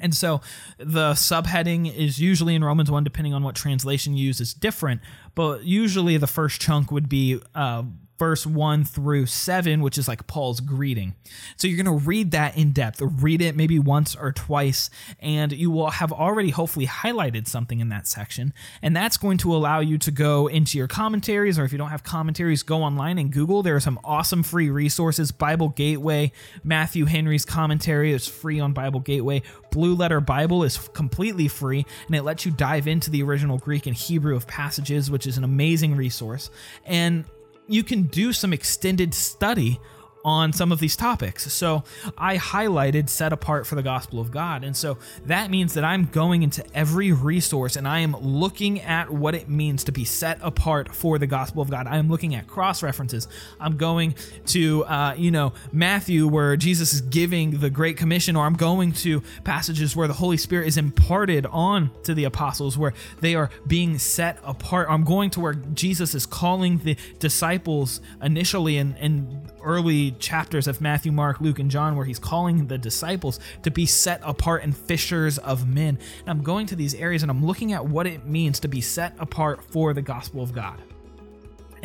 And 0.01 0.15
so 0.15 0.41
the 0.77 1.11
subheading 1.11 1.93
is 1.95 2.19
usually 2.19 2.55
in 2.55 2.63
Romans 2.63 2.91
1, 2.91 3.03
depending 3.03 3.33
on 3.33 3.43
what 3.43 3.55
translation 3.55 4.15
you 4.15 4.27
use, 4.27 4.39
is 4.39 4.53
different. 4.53 5.01
But 5.35 5.63
usually 5.63 6.17
the 6.17 6.27
first 6.27 6.61
chunk 6.61 6.91
would 6.91 7.09
be 7.09 7.39
uh, 7.53 7.83
verse 8.17 8.45
1 8.45 8.85
through 8.85 9.25
7, 9.25 9.81
which 9.81 9.97
is 9.97 10.07
like 10.07 10.25
Paul's 10.27 10.59
greeting. 10.59 11.15
So 11.57 11.67
you're 11.67 11.81
going 11.81 11.99
to 11.99 12.05
read 12.05 12.31
that 12.31 12.57
in 12.57 12.71
depth, 12.71 13.01
read 13.01 13.41
it 13.41 13.55
maybe 13.55 13.79
once 13.79 14.15
or 14.15 14.31
twice, 14.31 14.89
and 15.19 15.51
you 15.51 15.69
will 15.69 15.89
have 15.89 16.11
already 16.11 16.49
hopefully 16.49 16.87
highlighted 16.87 17.47
something 17.47 17.79
in 17.79 17.89
that 17.89 18.07
section. 18.07 18.53
And 18.81 18.95
that's 18.95 19.17
going 19.17 19.37
to 19.39 19.53
allow 19.53 19.79
you 19.79 19.97
to 19.99 20.11
go 20.11 20.47
into 20.47 20.77
your 20.77 20.87
commentaries, 20.87 21.59
or 21.59 21.65
if 21.65 21.71
you 21.71 21.77
don't 21.77 21.89
have 21.89 22.03
commentaries, 22.03 22.63
go 22.63 22.83
online 22.83 23.17
and 23.17 23.31
Google. 23.31 23.63
There 23.63 23.75
are 23.75 23.81
some 23.81 23.99
awesome 24.03 24.43
free 24.43 24.69
resources. 24.69 25.31
Bible 25.31 25.69
Gateway, 25.69 26.31
Matthew 26.63 27.05
Henry's 27.05 27.45
commentary 27.45 28.13
is 28.13 28.27
free 28.27 28.59
on 28.59 28.73
Bible 28.73 28.99
Gateway. 28.99 29.41
Blue 29.71 29.93
Letter 29.93 30.21
Bible 30.21 30.63
is 30.63 30.77
completely 30.93 31.49
free, 31.49 31.85
and 32.07 32.15
it 32.15 32.23
lets 32.23 32.45
you 32.45 32.51
dive 32.51 32.87
into 32.87 33.09
the 33.09 33.23
original 33.23 33.57
Greek 33.57 33.87
and 33.87 33.95
Hebrew 33.95 34.35
of 34.35 34.47
passages, 34.47 35.11
which 35.11 35.27
is 35.27 35.37
an 35.37 35.43
amazing 35.43 35.95
resource. 35.95 36.49
And 36.85 37.25
you 37.67 37.83
can 37.83 38.03
do 38.03 38.33
some 38.33 38.53
extended 38.53 39.13
study 39.13 39.79
on 40.25 40.51
some 40.51 40.71
of 40.71 40.79
these 40.79 40.95
topics. 40.95 41.53
So 41.53 41.83
I 42.17 42.37
highlighted 42.37 43.09
set 43.09 43.31
apart 43.31 43.67
for 43.67 43.75
the 43.75 43.83
gospel 43.83 44.19
of 44.19 44.31
God. 44.31 44.63
And 44.63 44.75
so 44.75 44.97
that 45.27 45.51
means 45.51 45.75
that 45.75 45.83
I'm 45.83 46.05
going 46.05 46.41
into 46.41 46.65
every 46.75 47.11
resource 47.11 47.75
and 47.75 47.87
I 47.87 47.99
am 47.99 48.13
looking 48.17 48.81
at 48.81 49.11
what 49.11 49.35
it 49.35 49.47
means 49.47 49.83
to 49.83 49.91
be 49.91 50.03
set 50.03 50.39
apart 50.41 50.95
for 50.95 51.19
the 51.19 51.27
gospel 51.27 51.61
of 51.61 51.69
God. 51.69 51.85
I 51.85 51.97
am 51.97 52.09
looking 52.09 52.33
at 52.33 52.47
cross 52.47 52.81
references. 52.81 53.27
I'm 53.59 53.77
going 53.77 54.15
to, 54.47 54.83
uh, 54.85 55.13
you 55.15 55.29
know, 55.29 55.53
Matthew 55.71 56.27
where 56.27 56.57
Jesus 56.57 56.91
is 56.91 57.01
giving 57.01 57.59
the 57.59 57.69
Great 57.69 57.95
Commission, 57.95 58.35
or 58.35 58.45
I'm 58.45 58.55
going 58.55 58.93
to 58.93 59.21
passages 59.43 59.95
where 59.95 60.07
the 60.07 60.15
Holy 60.15 60.37
Spirit 60.37 60.67
is 60.67 60.77
imparted 60.77 61.45
on 61.45 61.91
to 62.01 62.15
the 62.15 62.23
apostles, 62.23 62.79
where 62.79 62.93
they 63.21 63.35
are 63.35 63.51
being 63.67 63.99
set 63.99 64.39
apart. 64.43 64.87
I'm 64.89 65.03
going 65.03 65.29
to 65.31 65.39
where 65.39 65.53
Jesus 65.53 66.15
is 66.15 66.25
calling 66.25 66.79
the 66.79 66.97
disciples 67.19 68.01
initially 68.23 68.77
and, 68.77 68.97
and 68.97 69.51
early 69.63 70.14
chapters 70.19 70.67
of 70.67 70.81
Matthew, 70.81 71.11
Mark, 71.11 71.41
Luke, 71.41 71.59
and 71.59 71.69
John 71.69 71.95
where 71.95 72.05
he's 72.05 72.19
calling 72.19 72.67
the 72.67 72.77
disciples 72.77 73.39
to 73.63 73.71
be 73.71 73.85
set 73.85 74.21
apart 74.23 74.63
and 74.63 74.75
fishers 74.75 75.37
of 75.37 75.67
men. 75.67 75.99
And 76.19 76.29
I'm 76.29 76.43
going 76.43 76.65
to 76.67 76.75
these 76.75 76.95
areas 76.95 77.23
and 77.23 77.29
I'm 77.29 77.45
looking 77.45 77.73
at 77.73 77.85
what 77.85 78.07
it 78.07 78.25
means 78.25 78.59
to 78.61 78.67
be 78.67 78.81
set 78.81 79.15
apart 79.19 79.63
for 79.63 79.93
the 79.93 80.01
gospel 80.01 80.41
of 80.41 80.53
God. 80.53 80.81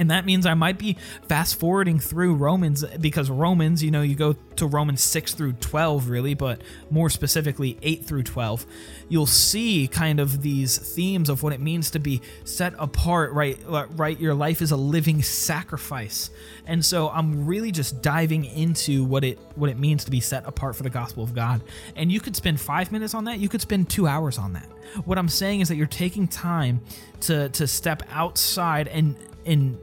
And 0.00 0.10
that 0.10 0.24
means 0.24 0.46
I 0.46 0.54
might 0.54 0.78
be 0.78 0.96
fast 1.28 1.60
forwarding 1.60 2.00
through 2.00 2.34
Romans 2.34 2.82
because 3.00 3.28
Romans, 3.28 3.84
you 3.84 3.90
know, 3.90 4.00
you 4.00 4.14
go 4.14 4.32
to 4.56 4.66
Romans 4.66 5.02
6 5.02 5.34
through 5.34 5.52
12, 5.52 6.08
really, 6.08 6.32
but 6.32 6.62
more 6.90 7.10
specifically 7.10 7.76
8 7.82 8.06
through 8.06 8.22
12. 8.22 8.64
You'll 9.10 9.26
see 9.26 9.86
kind 9.88 10.18
of 10.18 10.40
these 10.40 10.78
themes 10.78 11.28
of 11.28 11.42
what 11.42 11.52
it 11.52 11.60
means 11.60 11.90
to 11.90 11.98
be 11.98 12.22
set 12.44 12.72
apart, 12.78 13.34
right? 13.34 13.58
Right? 13.68 14.18
Your 14.18 14.32
life 14.32 14.62
is 14.62 14.70
a 14.70 14.76
living 14.76 15.22
sacrifice. 15.22 16.30
And 16.64 16.82
so 16.82 17.10
I'm 17.10 17.44
really 17.44 17.70
just 17.70 18.00
diving 18.00 18.46
into 18.46 19.04
what 19.04 19.22
it 19.22 19.38
what 19.54 19.68
it 19.68 19.78
means 19.78 20.04
to 20.04 20.10
be 20.10 20.20
set 20.20 20.46
apart 20.46 20.76
for 20.76 20.82
the 20.82 20.88
gospel 20.88 21.22
of 21.22 21.34
God. 21.34 21.60
And 21.94 22.10
you 22.10 22.20
could 22.20 22.36
spend 22.36 22.58
five 22.58 22.90
minutes 22.90 23.12
on 23.12 23.24
that, 23.24 23.38
you 23.38 23.50
could 23.50 23.60
spend 23.60 23.90
two 23.90 24.06
hours 24.06 24.38
on 24.38 24.54
that. 24.54 24.68
What 25.04 25.18
I'm 25.18 25.28
saying 25.28 25.60
is 25.60 25.68
that 25.68 25.76
you're 25.76 25.86
taking 25.86 26.26
time 26.26 26.80
to 27.22 27.50
to 27.50 27.66
step 27.66 28.02
outside 28.10 28.88
and 28.88 29.14
and 29.44 29.78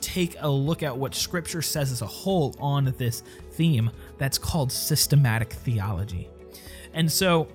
take 0.00 0.36
a 0.40 0.48
look 0.48 0.82
at 0.82 0.96
what 0.96 1.14
scripture 1.14 1.62
says 1.62 1.92
as 1.92 2.02
a 2.02 2.06
whole 2.06 2.54
on 2.58 2.94
this 2.98 3.22
theme 3.52 3.90
that's 4.18 4.38
called 4.38 4.72
systematic 4.72 5.52
theology. 5.52 6.28
And 6.92 7.10
so 7.10 7.48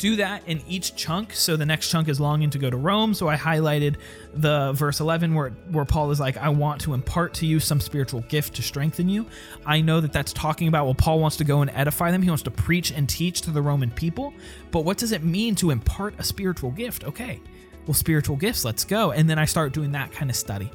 do 0.00 0.16
that 0.16 0.42
in 0.46 0.62
each 0.66 0.96
chunk. 0.96 1.34
So 1.34 1.56
the 1.56 1.66
next 1.66 1.90
chunk 1.90 2.08
is 2.08 2.18
longing 2.18 2.48
to 2.50 2.58
go 2.58 2.70
to 2.70 2.76
Rome. 2.76 3.12
So 3.12 3.28
I 3.28 3.36
highlighted 3.36 3.96
the 4.32 4.72
verse 4.72 4.98
11 4.98 5.34
where 5.34 5.50
where 5.70 5.84
Paul 5.84 6.10
is 6.10 6.18
like, 6.18 6.38
"I 6.38 6.48
want 6.48 6.80
to 6.82 6.94
impart 6.94 7.34
to 7.34 7.46
you 7.46 7.60
some 7.60 7.80
spiritual 7.80 8.22
gift 8.22 8.54
to 8.54 8.62
strengthen 8.62 9.10
you." 9.10 9.26
I 9.66 9.82
know 9.82 10.00
that 10.00 10.12
that's 10.12 10.32
talking 10.32 10.68
about 10.68 10.86
well, 10.86 10.94
Paul 10.94 11.20
wants 11.20 11.36
to 11.36 11.44
go 11.44 11.60
and 11.60 11.70
edify 11.74 12.10
them. 12.10 12.22
He 12.22 12.30
wants 12.30 12.42
to 12.44 12.50
preach 12.50 12.90
and 12.90 13.08
teach 13.08 13.42
to 13.42 13.50
the 13.50 13.60
Roman 13.60 13.90
people. 13.90 14.32
But 14.70 14.86
what 14.86 14.96
does 14.96 15.12
it 15.12 15.22
mean 15.22 15.54
to 15.56 15.70
impart 15.70 16.14
a 16.18 16.24
spiritual 16.24 16.70
gift? 16.70 17.04
Okay, 17.04 17.40
well, 17.86 17.94
spiritual 17.94 18.36
gifts. 18.36 18.64
Let's 18.64 18.84
go. 18.84 19.10
And 19.10 19.28
then 19.28 19.38
I 19.38 19.44
start 19.44 19.74
doing 19.74 19.92
that 19.92 20.12
kind 20.12 20.30
of 20.30 20.36
study. 20.36 20.70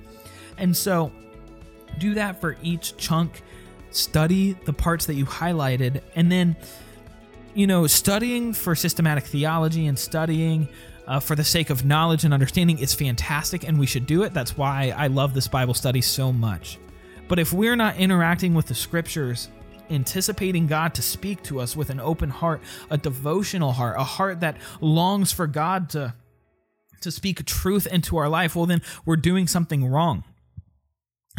And 0.58 0.76
so 0.76 1.12
do 1.98 2.14
that 2.16 2.42
for 2.42 2.58
each 2.62 2.98
chunk. 2.98 3.42
Study 3.92 4.54
the 4.66 4.74
parts 4.74 5.06
that 5.06 5.14
you 5.14 5.26
highlighted, 5.26 6.02
and 6.16 6.30
then 6.30 6.58
you 7.56 7.66
know, 7.66 7.88
studying 7.88 8.52
for 8.52 8.76
systematic 8.76 9.24
theology 9.24 9.88
and 9.88 9.98
studying 9.98 10.68
uh, 11.08 11.20
for 11.22 11.36
the 11.36 11.44
sake 11.44 11.70
of 11.70 11.86
knowledge 11.86 12.26
and 12.26 12.34
understanding 12.34 12.78
is 12.80 12.94
fantastic, 12.94 13.66
and 13.66 13.80
we 13.80 13.86
should 13.86 14.06
do 14.06 14.24
it. 14.24 14.34
That's 14.34 14.58
why 14.58 14.94
I 14.96 15.08
love 15.08 15.34
this 15.34 15.48
Bible 15.48 15.74
study 15.74 16.02
so 16.02 16.34
much. 16.34 16.78
But 17.28 17.40
if 17.40 17.54
we're 17.54 17.78
not 17.78 17.96
interacting 17.96 18.54
with 18.54 18.66
the 18.66 18.76
scriptures, 18.76 19.50
anticipating 19.90 20.68
God 20.68 20.94
to 20.96 21.02
speak 21.02 21.44
to 21.44 21.62
us 21.62 21.76
with 21.76 21.90
an 21.90 22.00
open 22.00 22.30
heart, 22.30 22.62
a 22.90 22.98
devotional 22.98 23.72
heart, 23.72 23.96
a 23.98 24.04
heart 24.04 24.42
that 24.42 24.58
longs 24.82 25.32
for 25.32 25.48
God 25.48 25.90
to 25.92 26.14
to 27.02 27.12
speak 27.12 27.46
truth 27.46 27.86
into 27.86 28.18
our 28.18 28.28
life, 28.28 28.56
well 28.56 28.66
then 28.66 28.82
we're 29.06 29.16
doing 29.16 29.48
something 29.48 29.86
wrong. 29.86 30.24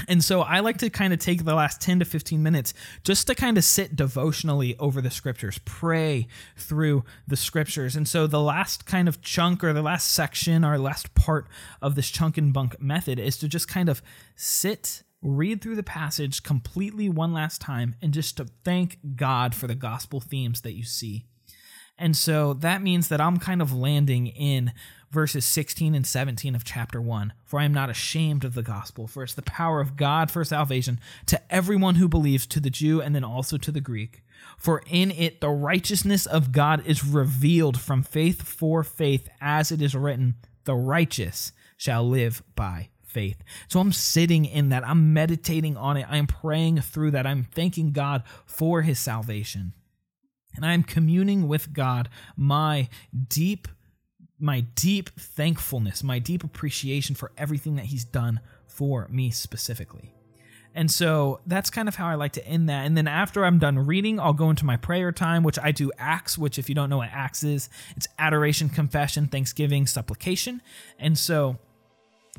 And 0.08 0.22
so 0.22 0.42
I 0.42 0.60
like 0.60 0.78
to 0.78 0.90
kind 0.90 1.12
of 1.12 1.18
take 1.18 1.44
the 1.44 1.54
last 1.54 1.80
10 1.80 2.00
to 2.00 2.04
15 2.04 2.42
minutes 2.42 2.74
just 3.02 3.26
to 3.26 3.34
kind 3.34 3.56
of 3.58 3.64
sit 3.64 3.96
devotionally 3.96 4.76
over 4.78 5.00
the 5.00 5.10
scriptures, 5.10 5.58
pray 5.64 6.26
through 6.56 7.04
the 7.26 7.36
scriptures. 7.36 7.96
And 7.96 8.06
so 8.06 8.26
the 8.26 8.40
last 8.40 8.86
kind 8.86 9.08
of 9.08 9.22
chunk 9.22 9.64
or 9.64 9.72
the 9.72 9.82
last 9.82 10.12
section 10.12 10.64
or 10.64 10.78
last 10.78 11.14
part 11.14 11.48
of 11.80 11.94
this 11.94 12.10
chunk 12.10 12.36
and 12.38 12.52
bunk 12.52 12.80
method 12.80 13.18
is 13.18 13.36
to 13.38 13.48
just 13.48 13.68
kind 13.68 13.88
of 13.88 14.02
sit, 14.34 15.02
read 15.22 15.62
through 15.62 15.76
the 15.76 15.82
passage 15.82 16.42
completely 16.42 17.08
one 17.08 17.32
last 17.32 17.60
time, 17.60 17.94
and 18.02 18.12
just 18.12 18.36
to 18.36 18.46
thank 18.64 18.98
God 19.16 19.54
for 19.54 19.66
the 19.66 19.74
gospel 19.74 20.20
themes 20.20 20.60
that 20.60 20.74
you 20.74 20.84
see. 20.84 21.24
And 21.98 22.14
so 22.14 22.52
that 22.52 22.82
means 22.82 23.08
that 23.08 23.20
I'm 23.22 23.38
kind 23.38 23.62
of 23.62 23.72
landing 23.72 24.26
in 24.26 24.72
verses 25.10 25.44
16 25.44 25.94
and 25.94 26.06
17 26.06 26.54
of 26.54 26.64
chapter 26.64 27.00
1. 27.00 27.32
For 27.44 27.60
I 27.60 27.64
am 27.64 27.74
not 27.74 27.90
ashamed 27.90 28.44
of 28.44 28.54
the 28.54 28.62
gospel, 28.62 29.06
for 29.06 29.22
it's 29.22 29.34
the 29.34 29.42
power 29.42 29.80
of 29.80 29.96
God 29.96 30.30
for 30.30 30.44
salvation 30.44 31.00
to 31.26 31.40
everyone 31.52 31.96
who 31.96 32.08
believes, 32.08 32.46
to 32.46 32.60
the 32.60 32.70
Jew 32.70 33.00
and 33.00 33.14
then 33.14 33.24
also 33.24 33.56
to 33.58 33.72
the 33.72 33.80
Greek. 33.80 34.22
For 34.58 34.82
in 34.90 35.10
it 35.10 35.40
the 35.40 35.50
righteousness 35.50 36.26
of 36.26 36.52
God 36.52 36.84
is 36.86 37.04
revealed 37.04 37.80
from 37.80 38.02
faith 38.02 38.42
for 38.42 38.82
faith, 38.82 39.28
as 39.40 39.72
it 39.72 39.80
is 39.80 39.94
written, 39.94 40.34
the 40.64 40.74
righteous 40.74 41.52
shall 41.76 42.08
live 42.08 42.42
by 42.54 42.88
faith. 43.02 43.42
So 43.68 43.80
I'm 43.80 43.92
sitting 43.92 44.44
in 44.44 44.68
that. 44.68 44.86
I'm 44.86 45.14
meditating 45.14 45.76
on 45.76 45.96
it. 45.96 46.06
I'm 46.08 46.26
praying 46.26 46.80
through 46.80 47.12
that. 47.12 47.26
I'm 47.26 47.44
thanking 47.44 47.92
God 47.92 48.22
for 48.44 48.82
his 48.82 48.98
salvation. 48.98 49.72
And 50.54 50.64
I'm 50.64 50.82
communing 50.82 51.48
with 51.48 51.72
God 51.72 52.08
my 52.36 52.88
deep 53.28 53.68
my 54.38 54.60
deep 54.60 55.10
thankfulness, 55.18 56.02
my 56.02 56.18
deep 56.18 56.44
appreciation 56.44 57.14
for 57.14 57.32
everything 57.36 57.76
that 57.76 57.86
he's 57.86 58.04
done 58.04 58.40
for 58.66 59.08
me 59.10 59.30
specifically. 59.30 60.12
And 60.74 60.90
so 60.90 61.40
that's 61.46 61.70
kind 61.70 61.88
of 61.88 61.94
how 61.94 62.06
I 62.06 62.16
like 62.16 62.32
to 62.32 62.46
end 62.46 62.68
that. 62.68 62.84
And 62.84 62.98
then 62.98 63.08
after 63.08 63.46
I'm 63.46 63.58
done 63.58 63.78
reading, 63.78 64.20
I'll 64.20 64.34
go 64.34 64.50
into 64.50 64.66
my 64.66 64.76
prayer 64.76 65.10
time, 65.10 65.42
which 65.42 65.58
I 65.58 65.72
do 65.72 65.90
Acts, 65.96 66.36
which, 66.36 66.58
if 66.58 66.68
you 66.68 66.74
don't 66.74 66.90
know 66.90 66.98
what 66.98 67.08
Acts 67.10 67.42
is, 67.42 67.70
it's 67.96 68.06
adoration, 68.18 68.68
confession, 68.68 69.26
thanksgiving, 69.26 69.86
supplication. 69.86 70.60
And 70.98 71.16
so 71.16 71.56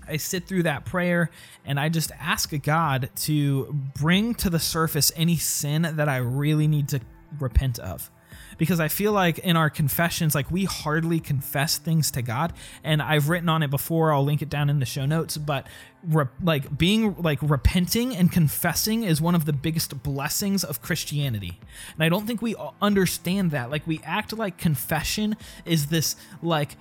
I 0.08 0.18
sit 0.18 0.48
through 0.48 0.64
that 0.64 0.86
prayer 0.86 1.32
and 1.66 1.80
I 1.80 1.90
just 1.90 2.12
ask 2.20 2.54
God 2.62 3.10
to 3.16 3.76
bring 4.00 4.36
to 4.36 4.52
the 4.52 4.60
surface 4.60 5.12
any 5.16 5.38
sin 5.38 5.82
that 5.96 6.08
I 6.08 6.18
really 6.18 6.68
need 6.68 6.90
to 6.90 7.02
repent 7.40 7.80
of 7.80 8.12
because 8.58 8.80
I 8.80 8.88
feel 8.88 9.12
like 9.12 9.40
in 9.40 9.56
our 9.56 9.70
confessions, 9.70 10.36
like 10.36 10.50
we 10.52 10.66
hardly 10.66 11.20
confess 11.20 11.78
things 11.78 12.12
to 12.12 12.22
God. 12.22 12.54
And 12.84 13.02
I've 13.02 13.30
written 13.30 13.50
on 13.50 13.64
it 13.64 13.70
before. 13.70 14.12
I'll 14.12 14.24
link 14.24 14.42
it 14.42 14.50
down 14.50 14.70
in 14.70 14.80
the 14.80 14.86
show 14.86 15.06
notes. 15.06 15.38
But 15.38 15.68
re- 16.04 16.26
like 16.42 16.78
being 16.78 17.16
like 17.22 17.40
repenting 17.42 18.16
and 18.16 18.32
confessing 18.32 19.04
is 19.04 19.22
one 19.22 19.36
of 19.36 19.46
the 19.46 19.54
biggest 19.54 20.02
blessings 20.04 20.64
of 20.64 20.82
Christianity. 20.82 21.60
And 21.94 22.04
I 22.04 22.10
don't 22.10 22.26
think 22.26 22.42
we 22.42 22.56
understand 22.82 23.52
that. 23.52 23.70
Like 23.70 23.86
we 23.86 24.02
act 24.04 24.36
like 24.36 24.58
confession 24.58 25.36
is 25.66 25.88
this 25.88 26.16
like 26.42 26.78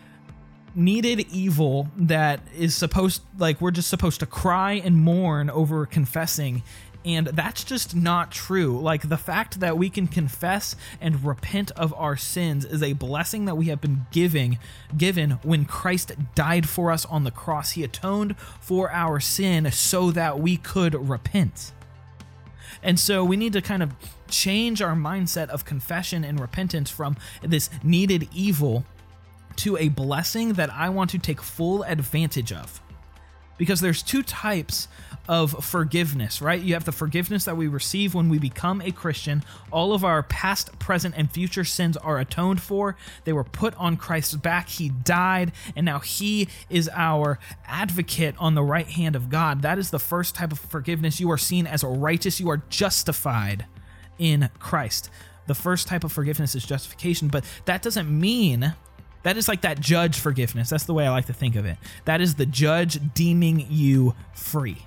needed 0.77 1.21
evil 1.31 1.89
that 1.97 2.41
is 2.55 2.75
supposed 2.75 3.23
like 3.39 3.59
we're 3.63 3.71
just 3.71 3.89
supposed 3.89 4.21
to 4.21 4.27
cry 4.27 4.75
and 4.75 4.95
mourn 4.95 5.49
over 5.49 5.87
confessing 5.87 6.63
and 7.07 7.29
that's 7.29 7.63
just 7.63 7.95
not 7.95 8.33
true. 8.33 8.81
Like 8.81 9.09
the 9.09 9.17
fact 9.17 9.61
that 9.61 9.79
we 9.79 9.89
can 9.89 10.09
confess 10.09 10.75
and 11.01 11.25
repent 11.25 11.71
of 11.71 11.95
our 11.95 12.17
sins 12.17 12.65
is 12.65 12.83
a 12.83 12.95
blessing 12.95 13.45
that 13.45 13.55
we 13.55 13.67
have 13.67 13.81
been 13.81 14.07
giving 14.11 14.59
given 14.99 15.33
when 15.45 15.67
Christ 15.67 16.13
died 16.35 16.69
for 16.69 16.91
us 16.91 17.07
on 17.07 17.23
the 17.23 17.31
cross. 17.31 17.71
He 17.71 17.85
atoned 17.85 18.37
for 18.61 18.91
our 18.91 19.21
sin 19.21 19.71
so 19.71 20.11
that 20.11 20.41
we 20.41 20.57
could 20.57 21.09
repent. 21.09 21.73
And 22.83 22.99
so 22.99 23.25
we 23.25 23.37
need 23.37 23.53
to 23.53 23.63
kind 23.63 23.85
of 23.85 23.93
change 24.29 24.83
our 24.83 24.97
mindset 24.97 25.49
of 25.49 25.65
confession 25.65 26.25
and 26.25 26.41
repentance 26.41 26.91
from 26.91 27.17
this 27.41 27.71
needed 27.85 28.29
evil 28.35 28.85
to 29.57 29.77
a 29.77 29.89
blessing 29.89 30.55
that 30.55 30.71
I 30.71 30.89
want 30.89 31.11
to 31.11 31.19
take 31.19 31.41
full 31.41 31.85
advantage 31.85 32.53
of 32.53 32.81
because 33.57 33.81
there's 33.81 34.03
two 34.03 34.23
types 34.23 34.89
of 35.29 35.65
forgiveness, 35.65 36.41
right? 36.41 36.61
You 36.61 36.75
have 36.75 36.85
the 36.85 36.93
forgiveness 36.93 37.45
that 37.45 37.57
we 37.57 37.67
receive 37.67 38.15
when 38.15 38.29
we 38.29 38.39
become 38.39 38.81
a 38.81 38.93
Christian. 38.93 39.43
All 39.71 39.93
of 39.93 40.05
our 40.05 40.23
past, 40.23 40.79
present, 40.79 41.15
and 41.17 41.31
future 41.31 41.65
sins 41.65 41.97
are 41.97 42.19
atoned 42.19 42.61
for. 42.61 42.97
They 43.25 43.33
were 43.33 43.45
put 43.45 43.75
on 43.75 43.97
Christ's 43.97 44.35
back. 44.35 44.69
He 44.69 44.89
died, 44.89 45.53
and 45.75 45.85
now 45.85 45.99
He 45.99 46.49
is 46.71 46.89
our 46.93 47.39
advocate 47.67 48.35
on 48.39 48.55
the 48.55 48.63
right 48.63 48.87
hand 48.87 49.17
of 49.17 49.29
God. 49.29 49.63
That 49.63 49.79
is 49.79 49.91
the 49.91 49.99
first 49.99 50.35
type 50.35 50.53
of 50.53 50.61
forgiveness. 50.61 51.21
You 51.21 51.31
are 51.31 51.39
seen 51.39 51.67
as 51.67 51.83
righteous, 51.83 52.41
you 52.41 52.49
are 52.51 52.63
justified 52.69 53.67
in 54.19 54.51
Christ. 54.59 55.11
The 55.47 55.55
first 55.55 55.87
type 55.87 56.05
of 56.05 56.13
forgiveness 56.13 56.55
is 56.55 56.65
justification, 56.65 57.29
but 57.29 57.45
that 57.67 57.83
doesn't 57.83 58.09
mean 58.09 58.75
that 59.27 59.37
is 59.37 59.49
like 59.49 59.63
that 59.63 59.81
judge 59.81 60.21
forgiveness. 60.21 60.71
That's 60.71 60.85
the 60.85 60.95
way 60.95 61.05
I 61.05 61.11
like 61.11 61.27
to 61.27 61.33
think 61.33 61.57
of 61.57 61.67
it. 61.67 61.79
That 62.05 62.21
is 62.21 62.37
the 62.37 62.47
judge 62.47 63.01
deeming 63.13 63.67
you 63.69 64.15
free, 64.35 64.87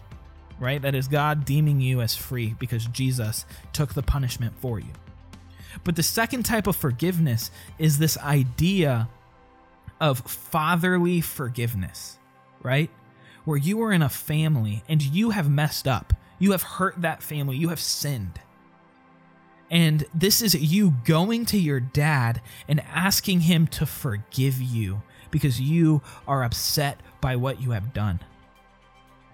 right? 0.61 0.81
That 0.81 0.95
is 0.95 1.09
God 1.09 1.43
deeming 1.43 1.81
you 1.81 1.99
as 1.99 2.15
free 2.15 2.55
because 2.57 2.85
Jesus 2.85 3.45
took 3.73 3.93
the 3.95 4.01
punishment 4.01 4.53
for 4.57 4.79
you. 4.79 4.93
But 5.83 5.97
the 5.97 6.03
second 6.03 6.43
type 6.43 6.67
of 6.67 6.77
forgiveness 6.77 7.51
is 7.77 7.97
this 7.97 8.17
idea 8.17 9.09
of 9.99 10.19
fatherly 10.19 11.19
forgiveness, 11.19 12.17
right? 12.63 12.89
Where 13.43 13.57
you 13.57 13.81
are 13.81 13.91
in 13.91 14.01
a 14.01 14.07
family 14.07 14.83
and 14.87 15.01
you 15.01 15.31
have 15.31 15.49
messed 15.49 15.85
up. 15.85 16.13
You 16.39 16.51
have 16.51 16.63
hurt 16.63 17.01
that 17.01 17.21
family. 17.21 17.57
You 17.57 17.67
have 17.69 17.81
sinned. 17.81 18.39
And 19.71 20.05
this 20.13 20.41
is 20.41 20.55
you 20.55 20.95
going 21.05 21.45
to 21.47 21.59
your 21.59 21.79
dad 21.79 22.41
and 22.67 22.81
asking 22.81 23.41
him 23.41 23.67
to 23.67 23.85
forgive 23.85 24.61
you 24.61 25.03
because 25.31 25.61
you 25.61 26.01
are 26.27 26.43
upset 26.43 27.01
by 27.21 27.35
what 27.35 27.61
you 27.61 27.71
have 27.71 27.93
done. 27.93 28.19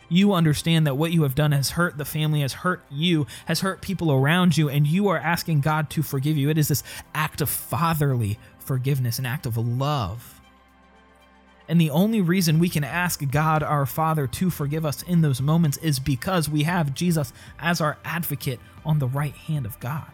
You 0.09 0.33
understand 0.33 0.85
that 0.85 0.95
what 0.95 1.11
you 1.11 1.23
have 1.23 1.35
done 1.35 1.51
has 1.51 1.71
hurt 1.71 1.97
the 1.97 2.05
family, 2.05 2.41
has 2.41 2.53
hurt 2.53 2.83
you, 2.91 3.25
has 3.45 3.61
hurt 3.61 3.81
people 3.81 4.11
around 4.11 4.55
you, 4.55 4.69
and 4.69 4.85
you 4.85 5.07
are 5.07 5.17
asking 5.17 5.61
God 5.61 5.89
to 5.91 6.03
forgive 6.03 6.37
you. 6.37 6.49
It 6.49 6.57
is 6.57 6.67
this 6.67 6.83
act 7.15 7.41
of 7.41 7.49
fatherly 7.49 8.37
forgiveness, 8.59 9.17
an 9.17 9.25
act 9.25 9.45
of 9.45 9.57
love. 9.57 10.41
And 11.67 11.81
the 11.81 11.89
only 11.89 12.21
reason 12.21 12.59
we 12.59 12.69
can 12.69 12.83
ask 12.83 13.27
God 13.31 13.63
our 13.63 13.87
Father 13.87 14.27
to 14.27 14.51
forgive 14.51 14.85
us 14.85 15.01
in 15.01 15.21
those 15.21 15.41
moments 15.41 15.77
is 15.77 15.97
because 15.97 16.47
we 16.47 16.63
have 16.63 16.93
Jesus 16.93 17.33
as 17.57 17.81
our 17.81 17.97
advocate 18.05 18.59
on 18.85 18.99
the 18.99 19.07
right 19.07 19.33
hand 19.33 19.65
of 19.65 19.79
God. 19.79 20.11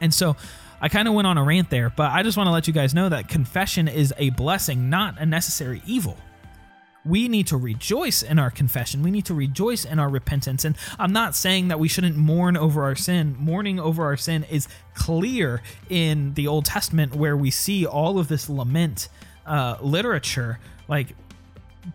And 0.00 0.12
so 0.12 0.36
I 0.80 0.88
kind 0.88 1.08
of 1.08 1.14
went 1.14 1.26
on 1.26 1.38
a 1.38 1.42
rant 1.42 1.70
there, 1.70 1.90
but 1.90 2.12
I 2.12 2.22
just 2.22 2.36
want 2.36 2.46
to 2.46 2.52
let 2.52 2.66
you 2.66 2.72
guys 2.72 2.94
know 2.94 3.08
that 3.08 3.28
confession 3.28 3.88
is 3.88 4.14
a 4.16 4.30
blessing, 4.30 4.88
not 4.90 5.18
a 5.18 5.26
necessary 5.26 5.82
evil. 5.86 6.16
We 7.04 7.26
need 7.26 7.46
to 7.48 7.56
rejoice 7.56 8.22
in 8.22 8.38
our 8.38 8.50
confession. 8.50 9.02
We 9.02 9.10
need 9.10 9.24
to 9.26 9.34
rejoice 9.34 9.84
in 9.84 9.98
our 9.98 10.08
repentance. 10.08 10.64
And 10.64 10.76
I'm 10.98 11.12
not 11.12 11.34
saying 11.34 11.68
that 11.68 11.80
we 11.80 11.88
shouldn't 11.88 12.16
mourn 12.16 12.56
over 12.56 12.82
our 12.84 12.94
sin. 12.94 13.34
Mourning 13.38 13.80
over 13.80 14.04
our 14.04 14.16
sin 14.16 14.44
is 14.44 14.68
clear 14.94 15.62
in 15.88 16.34
the 16.34 16.46
Old 16.46 16.64
Testament, 16.64 17.14
where 17.14 17.36
we 17.36 17.50
see 17.50 17.86
all 17.86 18.18
of 18.18 18.28
this 18.28 18.50
lament 18.50 19.08
uh, 19.46 19.78
literature, 19.80 20.58
like 20.86 21.14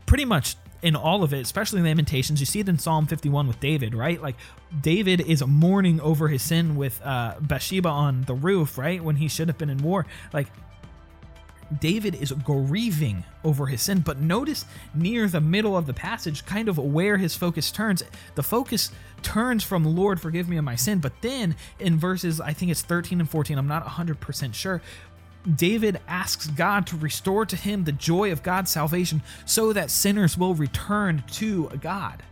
pretty 0.05 0.25
much 0.25 0.55
in 0.83 0.95
all 0.97 1.23
of 1.23 1.33
it, 1.33 1.41
especially 1.41 1.81
Lamentations. 1.81 2.39
You 2.39 2.45
see 2.45 2.59
it 2.59 2.69
in 2.69 2.77
Psalm 2.77 3.07
51 3.07 3.47
with 3.47 3.59
David, 3.59 3.95
right? 3.95 4.21
Like 4.21 4.35
David 4.81 5.21
is 5.21 5.43
mourning 5.45 5.99
over 6.01 6.27
his 6.27 6.43
sin 6.43 6.75
with 6.75 7.01
uh, 7.03 7.35
Bathsheba 7.39 7.89
on 7.89 8.23
the 8.23 8.35
roof, 8.35 8.77
right? 8.77 9.01
When 9.03 9.15
he 9.15 9.29
should 9.29 9.47
have 9.47 9.57
been 9.57 9.69
in 9.69 9.77
war. 9.77 10.05
Like 10.33 10.47
David 11.79 12.15
is 12.15 12.31
grieving 12.31 13.23
over 13.45 13.67
his 13.67 13.81
sin, 13.81 14.01
but 14.01 14.19
notice 14.19 14.65
near 14.93 15.27
the 15.27 15.41
middle 15.41 15.75
of 15.77 15.85
the 15.85 15.93
passage, 15.93 16.45
kind 16.45 16.67
of 16.67 16.77
where 16.77 17.17
his 17.17 17.33
focus 17.35 17.71
turns. 17.71 18.03
The 18.35 18.43
focus 18.43 18.91
turns 19.21 19.63
from 19.63 19.85
Lord, 19.85 20.19
forgive 20.19 20.49
me 20.49 20.57
of 20.57 20.65
my 20.65 20.75
sin, 20.75 20.99
but 20.99 21.13
then 21.21 21.55
in 21.79 21.97
verses, 21.97 22.41
I 22.41 22.53
think 22.53 22.71
it's 22.71 22.81
13 22.81 23.21
and 23.21 23.29
14, 23.29 23.57
I'm 23.57 23.67
not 23.67 23.85
100% 23.85 24.53
sure, 24.53 24.81
David 25.55 25.99
asks 26.07 26.47
God 26.47 26.87
to 26.87 26.97
restore 26.97 27.45
to 27.45 27.55
him 27.55 27.83
the 27.83 27.91
joy 27.91 28.31
of 28.31 28.43
God's 28.43 28.71
salvation 28.71 29.21
so 29.45 29.73
that 29.73 29.91
sinners 29.91 30.37
will 30.37 30.55
return 30.55 31.23
to 31.33 31.69
God. 31.81 32.23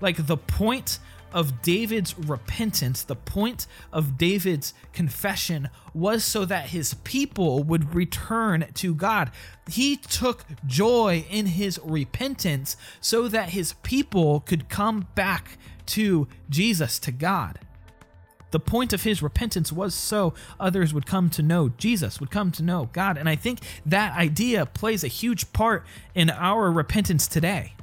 Like 0.00 0.26
the 0.26 0.36
point 0.36 0.98
of 1.32 1.62
David's 1.62 2.18
repentance, 2.18 3.02
the 3.02 3.16
point 3.16 3.66
of 3.92 4.18
David's 4.18 4.74
confession 4.92 5.68
was 5.94 6.24
so 6.24 6.44
that 6.44 6.70
his 6.70 6.94
people 6.94 7.62
would 7.62 7.94
return 7.94 8.66
to 8.74 8.94
God. 8.94 9.30
He 9.70 9.96
took 9.96 10.44
joy 10.66 11.24
in 11.30 11.46
his 11.46 11.80
repentance 11.84 12.76
so 13.00 13.28
that 13.28 13.50
his 13.50 13.74
people 13.82 14.40
could 14.40 14.68
come 14.68 15.06
back 15.14 15.58
to 15.86 16.28
Jesus, 16.48 16.98
to 17.00 17.12
God. 17.12 17.60
The 18.50 18.60
point 18.60 18.92
of 18.92 19.02
his 19.02 19.22
repentance 19.22 19.72
was 19.72 19.94
so 19.94 20.34
others 20.58 20.92
would 20.92 21.06
come 21.06 21.30
to 21.30 21.42
know 21.42 21.70
Jesus, 21.70 22.20
would 22.20 22.30
come 22.30 22.50
to 22.52 22.62
know 22.62 22.88
God. 22.92 23.16
And 23.16 23.28
I 23.28 23.36
think 23.36 23.60
that 23.86 24.16
idea 24.16 24.66
plays 24.66 25.04
a 25.04 25.08
huge 25.08 25.52
part 25.52 25.84
in 26.14 26.30
our 26.30 26.70
repentance 26.70 27.26
today 27.26 27.74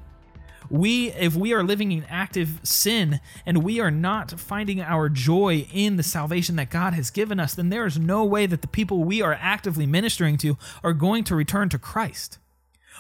we 0.70 1.12
if 1.12 1.36
we 1.36 1.54
are 1.54 1.64
living 1.64 1.92
in 1.92 2.06
active 2.10 2.60
sin 2.64 3.20
and 3.46 3.64
we 3.64 3.80
are 3.80 3.92
not 3.92 4.40
finding 4.40 4.82
our 4.82 5.10
joy 5.10 5.68
in 5.72 5.98
the 5.98 6.04
salvation 6.04 6.56
that 6.58 6.70
God 6.70 6.94
has 6.94 7.10
given 7.10 7.40
us, 7.40 7.54
then 7.54 7.70
there 7.70 7.86
is 7.86 7.98
no 7.98 8.26
way 8.26 8.46
that 8.46 8.62
the 8.62 8.68
people 8.68 9.04
we 9.04 9.22
are 9.22 9.38
actively 9.40 9.86
ministering 9.86 10.38
to 10.38 10.58
are 10.84 10.94
going 10.94 11.24
to 11.26 11.36
return 11.36 11.70
to 11.70 11.80
Christ. 11.80 12.38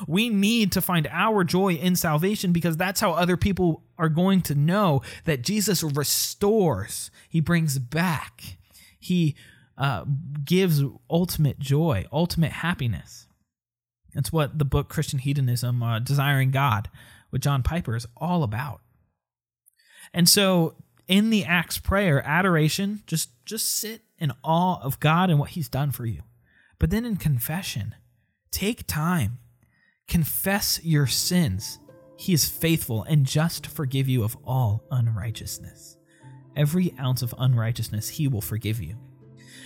We 0.08 0.30
need 0.30 0.72
to 0.74 0.82
find 0.82 1.08
our 1.12 1.44
joy 1.44 1.74
in 1.74 1.96
salvation 1.96 2.52
because 2.52 2.78
that's 2.78 3.02
how 3.02 3.14
other 3.14 3.36
people 3.36 3.84
are 3.98 4.10
going 4.10 4.42
to 4.44 4.54
know 4.54 5.02
that 5.26 5.42
Jesus 5.42 5.82
restores, 5.82 7.10
He 7.28 7.40
brings 7.40 7.80
back, 7.80 8.58
He 9.00 9.36
uh, 9.78 10.06
gives 10.44 10.84
ultimate 11.10 11.60
joy, 11.60 12.06
ultimate 12.12 12.52
happiness. 12.52 13.28
That's 14.14 14.32
what 14.32 14.58
the 14.58 14.66
book 14.66 14.90
Christian 14.90 15.20
Hedonism, 15.20 15.84
uh, 15.84 16.00
Desiring 16.00 16.50
God, 16.52 16.90
with 17.30 17.42
John 17.42 17.62
Piper 17.62 17.96
is 17.96 18.08
all 18.18 18.44
about. 18.44 18.82
And 20.14 20.28
so 20.28 20.76
in 21.08 21.30
the 21.30 21.46
Acts 21.46 21.78
prayer, 21.78 22.26
adoration, 22.26 23.04
just 23.06 23.30
just 23.46 23.70
sit 23.70 24.02
in 24.18 24.34
awe 24.44 24.82
of 24.82 25.00
God 25.00 25.30
and 25.30 25.40
what 25.40 25.52
he's 25.52 25.70
done 25.70 25.92
for 25.92 26.06
you. 26.06 26.24
But 26.80 26.90
then 26.90 27.06
in 27.06 27.16
confession, 27.18 27.96
take 28.52 28.88
time, 28.88 29.40
confess 30.08 30.80
your 30.84 31.08
sins. 31.08 31.80
He 32.18 32.34
is 32.34 32.50
faithful 32.50 33.04
and 33.04 33.26
just 33.26 33.66
to 33.66 33.70
forgive 33.70 34.10
you 34.10 34.24
of 34.24 34.36
all 34.44 34.84
unrighteousness. 34.92 35.97
Every 36.58 36.94
ounce 37.00 37.22
of 37.22 37.34
unrighteousness, 37.38 38.10
he 38.10 38.28
will 38.28 38.42
forgive 38.42 38.82
you. 38.82 38.96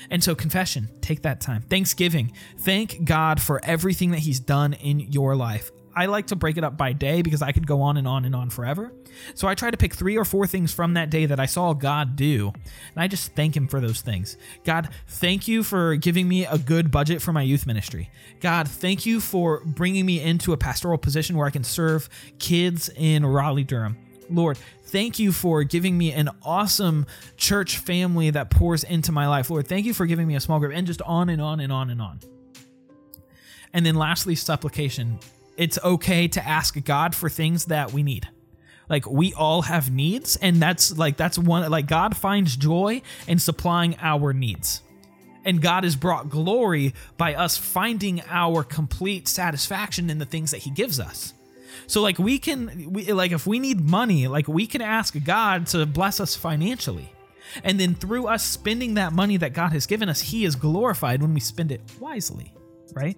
And 0.09 0.21
so, 0.23 0.35
confession, 0.35 0.89
take 1.01 1.21
that 1.21 1.39
time. 1.39 1.61
Thanksgiving, 1.61 2.33
thank 2.59 3.05
God 3.05 3.41
for 3.41 3.61
everything 3.63 4.11
that 4.11 4.19
He's 4.19 4.39
done 4.39 4.73
in 4.73 4.99
your 4.99 5.35
life. 5.35 5.71
I 5.95 6.05
like 6.05 6.27
to 6.27 6.35
break 6.35 6.57
it 6.57 6.63
up 6.63 6.77
by 6.77 6.93
day 6.93 7.21
because 7.21 7.41
I 7.41 7.51
could 7.51 7.67
go 7.67 7.81
on 7.81 7.97
and 7.97 8.07
on 8.07 8.23
and 8.23 8.33
on 8.33 8.49
forever. 8.49 8.93
So 9.35 9.47
I 9.47 9.55
try 9.55 9.71
to 9.71 9.77
pick 9.77 9.93
three 9.93 10.17
or 10.17 10.23
four 10.23 10.47
things 10.47 10.73
from 10.73 10.93
that 10.93 11.09
day 11.09 11.25
that 11.25 11.39
I 11.39 11.45
saw 11.45 11.73
God 11.73 12.15
do, 12.15 12.51
and 12.55 12.97
I 12.97 13.07
just 13.07 13.35
thank 13.35 13.55
Him 13.55 13.67
for 13.67 13.79
those 13.79 14.01
things. 14.01 14.37
God, 14.63 14.89
thank 15.07 15.47
you 15.47 15.63
for 15.63 15.95
giving 15.95 16.27
me 16.27 16.45
a 16.45 16.57
good 16.57 16.91
budget 16.91 17.21
for 17.21 17.31
my 17.31 17.41
youth 17.41 17.65
ministry. 17.65 18.09
God, 18.41 18.67
thank 18.67 19.05
you 19.05 19.21
for 19.21 19.63
bringing 19.65 20.05
me 20.05 20.21
into 20.21 20.51
a 20.53 20.57
pastoral 20.57 20.97
position 20.97 21.37
where 21.37 21.47
I 21.47 21.51
can 21.51 21.63
serve 21.63 22.09
kids 22.39 22.89
in 22.95 23.25
Raleigh, 23.25 23.63
Durham. 23.63 23.97
Lord, 24.29 24.57
thank 24.85 25.19
you 25.19 25.31
for 25.31 25.63
giving 25.63 25.97
me 25.97 26.11
an 26.11 26.29
awesome 26.43 27.05
church 27.37 27.77
family 27.77 28.29
that 28.29 28.49
pours 28.49 28.83
into 28.83 29.11
my 29.11 29.27
life. 29.27 29.49
Lord, 29.49 29.67
thank 29.67 29.85
you 29.85 29.93
for 29.93 30.05
giving 30.05 30.27
me 30.27 30.35
a 30.35 30.39
small 30.39 30.59
group, 30.59 30.73
and 30.73 30.87
just 30.87 31.01
on 31.01 31.29
and 31.29 31.41
on 31.41 31.59
and 31.59 31.71
on 31.71 31.89
and 31.89 32.01
on. 32.01 32.19
And 33.73 33.85
then 33.85 33.95
lastly, 33.95 34.35
supplication 34.35 35.19
it's 35.57 35.77
okay 35.83 36.27
to 36.27 36.45
ask 36.45 36.81
God 36.83 37.13
for 37.13 37.29
things 37.29 37.65
that 37.65 37.93
we 37.93 38.03
need. 38.03 38.27
Like 38.89 39.05
we 39.09 39.33
all 39.33 39.61
have 39.63 39.91
needs 39.91 40.35
and 40.35 40.61
that's 40.61 40.97
like 40.97 41.17
that's 41.17 41.37
one 41.37 41.69
like 41.69 41.85
God 41.85 42.17
finds 42.17 42.57
joy 42.57 43.01
in 43.27 43.39
supplying 43.39 43.95
our 44.01 44.33
needs. 44.33 44.81
And 45.45 45.61
God 45.61 45.83
has 45.83 45.95
brought 45.95 46.29
glory 46.29 46.93
by 47.17 47.35
us 47.35 47.57
finding 47.57 48.21
our 48.27 48.63
complete 48.63 49.27
satisfaction 49.27 50.09
in 50.09 50.17
the 50.17 50.25
things 50.25 50.51
that 50.51 50.59
he 50.59 50.71
gives 50.71 50.99
us. 50.99 51.33
So 51.87 52.01
like 52.01 52.19
we 52.19 52.39
can 52.39 52.91
we, 52.91 53.11
like 53.11 53.31
if 53.31 53.47
we 53.47 53.59
need 53.59 53.81
money, 53.81 54.27
like 54.27 54.47
we 54.47 54.67
can 54.67 54.81
ask 54.81 55.15
God 55.23 55.67
to 55.67 55.85
bless 55.85 56.19
us 56.19 56.35
financially. 56.35 57.11
And 57.63 57.79
then 57.79 57.95
through 57.95 58.27
us 58.27 58.45
spending 58.45 58.93
that 58.93 59.13
money 59.13 59.37
that 59.37 59.53
God 59.53 59.73
has 59.73 59.85
given 59.85 60.07
us, 60.09 60.21
he 60.21 60.45
is 60.45 60.55
glorified 60.55 61.21
when 61.21 61.33
we 61.33 61.41
spend 61.41 61.71
it 61.71 61.81
wisely, 61.99 62.53
right? 62.93 63.17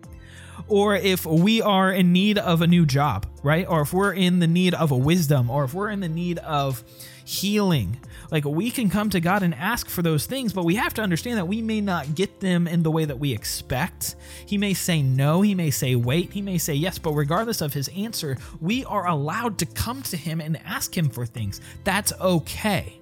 Or 0.68 0.96
if 0.96 1.26
we 1.26 1.62
are 1.62 1.92
in 1.92 2.13
need 2.13 2.38
of 2.38 2.62
a 2.62 2.68
new 2.68 2.86
job, 2.86 3.26
right? 3.44 3.66
Or 3.68 3.82
if 3.82 3.94
we're 3.94 4.13
in 4.13 4.39
the 4.39 4.48
need 4.48 4.74
of 4.74 4.92
a 4.92 4.98
wisdom, 4.98 5.50
or 5.50 5.63
if 5.63 5.74
we're 5.74 5.89
in 5.89 6.00
the 6.00 6.10
need 6.10 6.39
of 6.39 6.84
healing. 7.26 8.00
Like 8.32 8.46
we 8.46 8.72
can 8.72 8.89
come 8.89 9.10
to 9.12 9.20
God 9.20 9.44
and 9.44 9.54
ask 9.54 9.88
for 9.89 10.02
those 10.02 10.26
things, 10.26 10.54
but 10.54 10.66
we 10.66 10.76
have 10.76 10.94
to 10.96 11.02
understand 11.02 11.38
that 11.38 11.48
we 11.48 11.62
may 11.62 11.82
not 11.82 12.16
get 12.16 12.39
them 12.39 12.68
in 12.68 12.84
the 12.84 12.92
way 12.92 13.06
that 13.06 13.20
we 13.20 13.32
expect. 13.32 14.16
He 14.46 14.58
may 14.58 14.74
say 14.74 15.02
no, 15.02 15.42
he 15.42 15.56
may 15.56 15.72
say 15.72 15.96
wait, 15.96 16.34
he 16.34 16.42
may 16.42 16.58
say 16.58 16.74
yes, 16.74 16.98
but 16.98 17.13
regardless 17.13 17.62
of 17.62 17.74
his 17.74 17.89
answer, 17.89 18.38
we 18.60 18.86
are 18.86 19.08
allowed 19.08 19.58
to 19.60 19.66
come 19.66 20.02
to 20.04 20.18
him 20.18 20.42
and 20.42 20.60
ask 20.66 20.96
him 20.96 21.10
for 21.10 21.26
things. 21.26 21.62
That's 21.84 22.13
okay. 22.20 23.00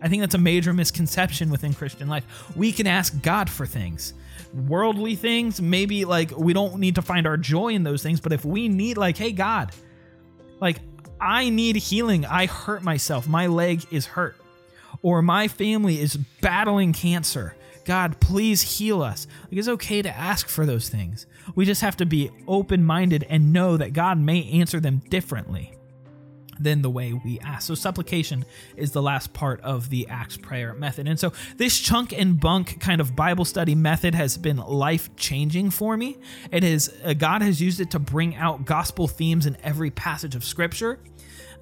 I 0.00 0.08
think 0.08 0.22
that's 0.22 0.34
a 0.34 0.38
major 0.38 0.72
misconception 0.72 1.50
within 1.50 1.74
Christian 1.74 2.08
life. 2.08 2.56
We 2.56 2.70
can 2.70 2.86
ask 2.86 3.20
God 3.22 3.50
for 3.50 3.66
things 3.66 4.14
worldly 4.54 5.16
things, 5.16 5.60
maybe 5.60 6.04
like 6.04 6.36
we 6.36 6.52
don't 6.52 6.78
need 6.78 6.94
to 6.96 7.02
find 7.02 7.26
our 7.26 7.36
joy 7.36 7.68
in 7.68 7.82
those 7.82 8.02
things, 8.02 8.20
but 8.20 8.32
if 8.32 8.44
we 8.44 8.68
need, 8.68 8.96
like, 8.96 9.16
hey, 9.16 9.32
God, 9.32 9.72
like, 10.60 10.80
I 11.20 11.48
need 11.48 11.76
healing. 11.76 12.24
I 12.24 12.46
hurt 12.46 12.82
myself. 12.82 13.26
My 13.26 13.46
leg 13.46 13.84
is 13.90 14.06
hurt. 14.06 14.36
Or 15.02 15.22
my 15.22 15.48
family 15.48 16.00
is 16.00 16.16
battling 16.16 16.92
cancer. 16.92 17.54
God, 17.84 18.20
please 18.20 18.78
heal 18.78 19.02
us. 19.02 19.26
Like, 19.44 19.58
it's 19.58 19.68
okay 19.68 20.02
to 20.02 20.10
ask 20.10 20.48
for 20.48 20.66
those 20.66 20.88
things. 20.88 21.26
We 21.54 21.64
just 21.64 21.80
have 21.80 21.96
to 21.98 22.06
be 22.06 22.30
open 22.46 22.84
minded 22.84 23.26
and 23.28 23.52
know 23.52 23.76
that 23.76 23.92
God 23.92 24.18
may 24.18 24.44
answer 24.50 24.80
them 24.80 25.02
differently 25.08 25.72
than 26.58 26.82
the 26.82 26.90
way 26.90 27.12
we 27.12 27.38
ask. 27.40 27.66
So 27.66 27.74
supplication 27.74 28.44
is 28.76 28.92
the 28.92 29.02
last 29.02 29.32
part 29.32 29.60
of 29.62 29.90
the 29.90 30.08
Acts 30.08 30.36
prayer 30.36 30.74
method. 30.74 31.08
And 31.08 31.18
so 31.18 31.32
this 31.56 31.78
chunk 31.78 32.12
and 32.12 32.38
bunk 32.38 32.80
kind 32.80 33.00
of 33.00 33.16
Bible 33.16 33.44
study 33.44 33.74
method 33.74 34.14
has 34.14 34.36
been 34.36 34.56
life 34.56 35.14
changing 35.16 35.70
for 35.70 35.96
me. 35.96 36.18
It 36.50 36.64
is 36.64 36.92
uh, 37.04 37.14
God 37.14 37.42
has 37.42 37.60
used 37.60 37.80
it 37.80 37.90
to 37.92 37.98
bring 37.98 38.36
out 38.36 38.64
gospel 38.64 39.08
themes 39.08 39.46
in 39.46 39.56
every 39.62 39.90
passage 39.90 40.34
of 40.34 40.44
scripture. 40.44 41.00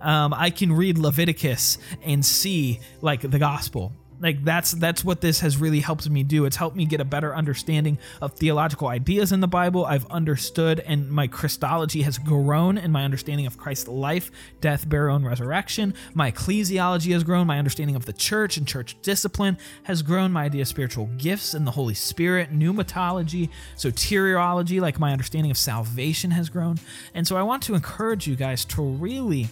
Um, 0.00 0.34
I 0.34 0.50
can 0.50 0.72
read 0.72 0.98
Leviticus 0.98 1.78
and 2.02 2.24
see 2.24 2.80
like 3.00 3.22
the 3.22 3.38
gospel 3.38 3.92
like 4.20 4.44
that's 4.44 4.72
that's 4.72 5.04
what 5.04 5.20
this 5.20 5.40
has 5.40 5.56
really 5.56 5.80
helped 5.80 6.08
me 6.08 6.22
do. 6.22 6.44
It's 6.44 6.56
helped 6.56 6.76
me 6.76 6.86
get 6.86 7.00
a 7.00 7.04
better 7.04 7.34
understanding 7.34 7.98
of 8.22 8.32
theological 8.32 8.88
ideas 8.88 9.32
in 9.32 9.40
the 9.40 9.48
bible. 9.48 9.84
I've 9.84 10.06
understood 10.06 10.80
and 10.80 11.10
my 11.10 11.26
christology 11.26 12.02
has 12.02 12.18
grown 12.18 12.78
in 12.78 12.90
my 12.92 13.04
understanding 13.04 13.46
of 13.46 13.58
christ's 13.58 13.88
life 13.88 14.30
death 14.60 14.88
burial 14.88 15.16
and 15.16 15.26
resurrection. 15.26 15.94
My 16.14 16.32
ecclesiology 16.32 17.12
has 17.12 17.24
grown. 17.24 17.46
My 17.46 17.58
understanding 17.58 17.96
of 17.96 18.06
the 18.06 18.12
church 18.12 18.56
and 18.56 18.66
church 18.66 18.96
discipline 19.02 19.58
has 19.84 20.02
grown. 20.02 20.32
My 20.32 20.44
idea 20.44 20.62
of 20.62 20.68
spiritual 20.68 21.06
gifts 21.18 21.54
and 21.54 21.66
the 21.66 21.72
holy 21.72 21.94
spirit 21.94 22.52
pneumatology 22.52 23.50
soteriology 23.76 24.80
like 24.80 24.98
my 24.98 25.12
understanding 25.12 25.50
of 25.50 25.58
salvation 25.58 26.30
has 26.30 26.48
grown. 26.48 26.78
And 27.14 27.26
so 27.26 27.36
i 27.36 27.42
want 27.42 27.62
to 27.64 27.74
encourage 27.74 28.26
you 28.26 28.36
guys 28.36 28.64
to 28.66 28.82
really 28.82 29.48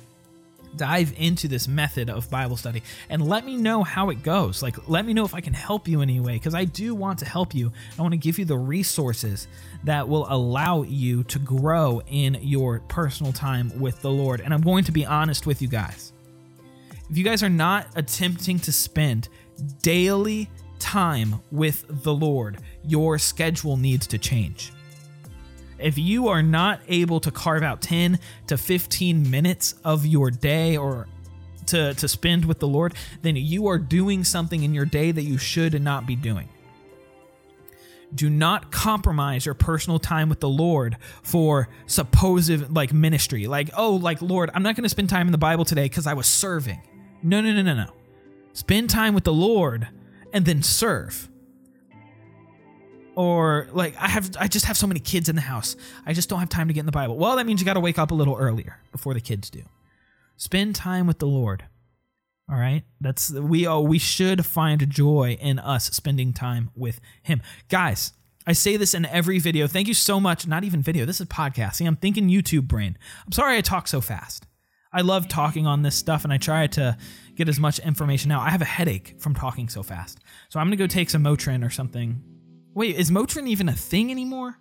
dive 0.76 1.12
into 1.16 1.48
this 1.48 1.68
method 1.68 2.10
of 2.10 2.30
Bible 2.30 2.56
study 2.56 2.82
and 3.08 3.26
let 3.26 3.44
me 3.44 3.56
know 3.56 3.82
how 3.82 4.10
it 4.10 4.22
goes. 4.22 4.62
Like, 4.62 4.88
let 4.88 5.04
me 5.04 5.12
know 5.12 5.24
if 5.24 5.34
I 5.34 5.40
can 5.40 5.54
help 5.54 5.88
you 5.88 6.00
in 6.00 6.10
any 6.10 6.20
way 6.20 6.34
because 6.34 6.54
I 6.54 6.64
do 6.64 6.94
want 6.94 7.18
to 7.20 7.24
help 7.24 7.54
you. 7.54 7.72
I 7.98 8.02
want 8.02 8.12
to 8.12 8.18
give 8.18 8.38
you 8.38 8.44
the 8.44 8.56
resources 8.56 9.48
that 9.84 10.08
will 10.08 10.26
allow 10.28 10.82
you 10.82 11.24
to 11.24 11.38
grow 11.38 12.02
in 12.08 12.38
your 12.40 12.80
personal 12.88 13.32
time 13.32 13.72
with 13.78 14.00
the 14.02 14.10
Lord. 14.10 14.40
And 14.40 14.52
I'm 14.52 14.62
going 14.62 14.84
to 14.84 14.92
be 14.92 15.06
honest 15.06 15.46
with 15.46 15.62
you 15.62 15.68
guys. 15.68 16.12
If 17.10 17.18
you 17.18 17.24
guys 17.24 17.42
are 17.42 17.50
not 17.50 17.88
attempting 17.96 18.58
to 18.60 18.72
spend 18.72 19.28
daily 19.82 20.50
time 20.78 21.40
with 21.50 21.84
the 22.02 22.14
Lord, 22.14 22.58
your 22.82 23.18
schedule 23.18 23.76
needs 23.76 24.06
to 24.08 24.18
change. 24.18 24.72
If 25.84 25.98
you 25.98 26.28
are 26.28 26.42
not 26.42 26.80
able 26.88 27.20
to 27.20 27.30
carve 27.30 27.62
out 27.62 27.82
10 27.82 28.18
to 28.46 28.56
15 28.56 29.30
minutes 29.30 29.74
of 29.84 30.06
your 30.06 30.30
day 30.30 30.78
or 30.78 31.06
to, 31.66 31.92
to 31.92 32.08
spend 32.08 32.46
with 32.46 32.58
the 32.58 32.66
Lord, 32.66 32.94
then 33.20 33.36
you 33.36 33.66
are 33.66 33.78
doing 33.78 34.24
something 34.24 34.62
in 34.62 34.72
your 34.72 34.86
day 34.86 35.12
that 35.12 35.22
you 35.24 35.36
should 35.36 35.80
not 35.82 36.06
be 36.06 36.16
doing. 36.16 36.48
do 38.14 38.30
not 38.30 38.70
compromise 38.70 39.44
your 39.44 39.54
personal 39.54 39.98
time 39.98 40.30
with 40.30 40.40
the 40.40 40.48
Lord 40.48 40.96
for 41.22 41.68
supposed 41.86 42.74
like 42.74 42.92
ministry. 42.94 43.46
Like, 43.46 43.70
oh, 43.76 43.96
like 43.96 44.22
Lord, 44.22 44.50
I'm 44.54 44.62
not 44.62 44.76
going 44.76 44.84
to 44.84 44.88
spend 44.88 45.10
time 45.10 45.26
in 45.26 45.32
the 45.32 45.38
Bible 45.38 45.66
today 45.66 45.84
because 45.84 46.06
I 46.06 46.14
was 46.14 46.26
serving. 46.26 46.80
No, 47.22 47.42
no, 47.42 47.52
no, 47.52 47.62
no, 47.62 47.74
no. 47.74 47.92
Spend 48.54 48.88
time 48.88 49.14
with 49.14 49.24
the 49.24 49.34
Lord 49.34 49.88
and 50.32 50.46
then 50.46 50.62
serve. 50.62 51.28
Or 53.16 53.68
like 53.72 53.94
I 53.98 54.08
have 54.08 54.30
I 54.38 54.48
just 54.48 54.64
have 54.66 54.76
so 54.76 54.86
many 54.86 55.00
kids 55.00 55.28
in 55.28 55.36
the 55.36 55.42
house. 55.42 55.76
I 56.04 56.12
just 56.12 56.28
don't 56.28 56.40
have 56.40 56.48
time 56.48 56.68
to 56.68 56.74
get 56.74 56.80
in 56.80 56.86
the 56.86 56.92
Bible. 56.92 57.16
Well, 57.16 57.36
that 57.36 57.46
means 57.46 57.60
you 57.60 57.64
got 57.64 57.74
to 57.74 57.80
wake 57.80 57.98
up 57.98 58.10
a 58.10 58.14
little 58.14 58.36
earlier 58.36 58.78
before 58.92 59.14
the 59.14 59.20
kids 59.20 59.50
do. 59.50 59.62
Spend 60.36 60.74
time 60.74 61.06
with 61.06 61.18
the 61.18 61.26
Lord. 61.26 61.64
All 62.50 62.56
right? 62.56 62.82
That's 63.00 63.30
we 63.32 63.66
oh 63.66 63.80
we 63.80 63.98
should 63.98 64.44
find 64.44 64.88
joy 64.90 65.38
in 65.40 65.58
us 65.58 65.86
spending 65.86 66.32
time 66.32 66.70
with 66.74 67.00
him. 67.22 67.40
Guys, 67.68 68.12
I 68.46 68.52
say 68.52 68.76
this 68.76 68.94
in 68.94 69.06
every 69.06 69.38
video. 69.38 69.66
Thank 69.66 69.88
you 69.88 69.94
so 69.94 70.20
much. 70.20 70.46
Not 70.46 70.64
even 70.64 70.82
video. 70.82 71.06
This 71.06 71.20
is 71.20 71.26
podcast. 71.28 71.76
See, 71.76 71.86
I'm 71.86 71.96
thinking 71.96 72.28
YouTube 72.28 72.68
brain. 72.68 72.98
I'm 73.24 73.32
sorry 73.32 73.56
I 73.56 73.60
talk 73.60 73.88
so 73.88 74.00
fast. 74.00 74.46
I 74.92 75.00
love 75.00 75.26
talking 75.28 75.66
on 75.66 75.82
this 75.82 75.96
stuff 75.96 76.24
and 76.24 76.32
I 76.32 76.38
try 76.38 76.66
to 76.68 76.96
get 77.34 77.48
as 77.48 77.58
much 77.58 77.80
information 77.80 78.30
out. 78.30 78.42
I 78.42 78.50
have 78.50 78.62
a 78.62 78.66
headache 78.66 79.16
from 79.18 79.34
talking 79.34 79.68
so 79.68 79.82
fast. 79.82 80.20
So 80.50 80.60
I'm 80.60 80.66
going 80.66 80.78
to 80.78 80.82
go 80.82 80.86
take 80.86 81.10
some 81.10 81.24
Motrin 81.24 81.66
or 81.66 81.70
something. 81.70 82.22
Wait, 82.74 82.96
is 82.96 83.10
Motrin 83.10 83.48
even 83.48 83.68
a 83.68 83.72
thing 83.72 84.10
anymore? 84.10 84.58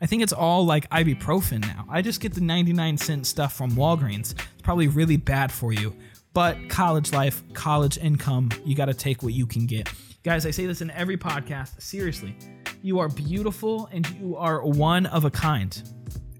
I 0.00 0.06
think 0.06 0.22
it's 0.22 0.32
all 0.32 0.64
like 0.64 0.88
ibuprofen 0.90 1.60
now. 1.60 1.86
I 1.88 2.02
just 2.02 2.20
get 2.20 2.34
the 2.34 2.40
99 2.40 2.96
cent 2.98 3.26
stuff 3.26 3.52
from 3.52 3.72
Walgreens. 3.72 4.32
It's 4.32 4.62
probably 4.62 4.88
really 4.88 5.16
bad 5.16 5.50
for 5.50 5.72
you. 5.72 5.94
But 6.32 6.68
college 6.68 7.12
life, 7.12 7.42
college 7.52 7.98
income, 7.98 8.50
you 8.64 8.74
got 8.74 8.86
to 8.86 8.94
take 8.94 9.22
what 9.22 9.32
you 9.32 9.46
can 9.46 9.66
get. 9.66 9.92
Guys, 10.22 10.46
I 10.46 10.50
say 10.50 10.66
this 10.66 10.80
in 10.80 10.90
every 10.92 11.16
podcast. 11.16 11.80
Seriously, 11.82 12.36
you 12.80 13.00
are 13.00 13.08
beautiful 13.08 13.88
and 13.92 14.08
you 14.20 14.36
are 14.36 14.64
one 14.64 15.06
of 15.06 15.24
a 15.24 15.30
kind. 15.30 15.82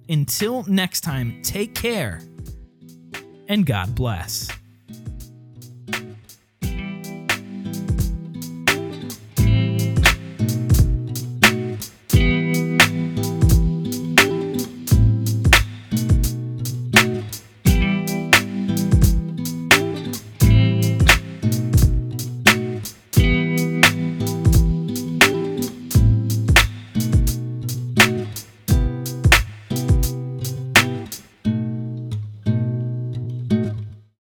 Until 0.08 0.64
next 0.64 1.00
time, 1.02 1.42
take 1.42 1.74
care 1.74 2.20
and 3.48 3.66
God 3.66 3.94
bless. 3.94 4.48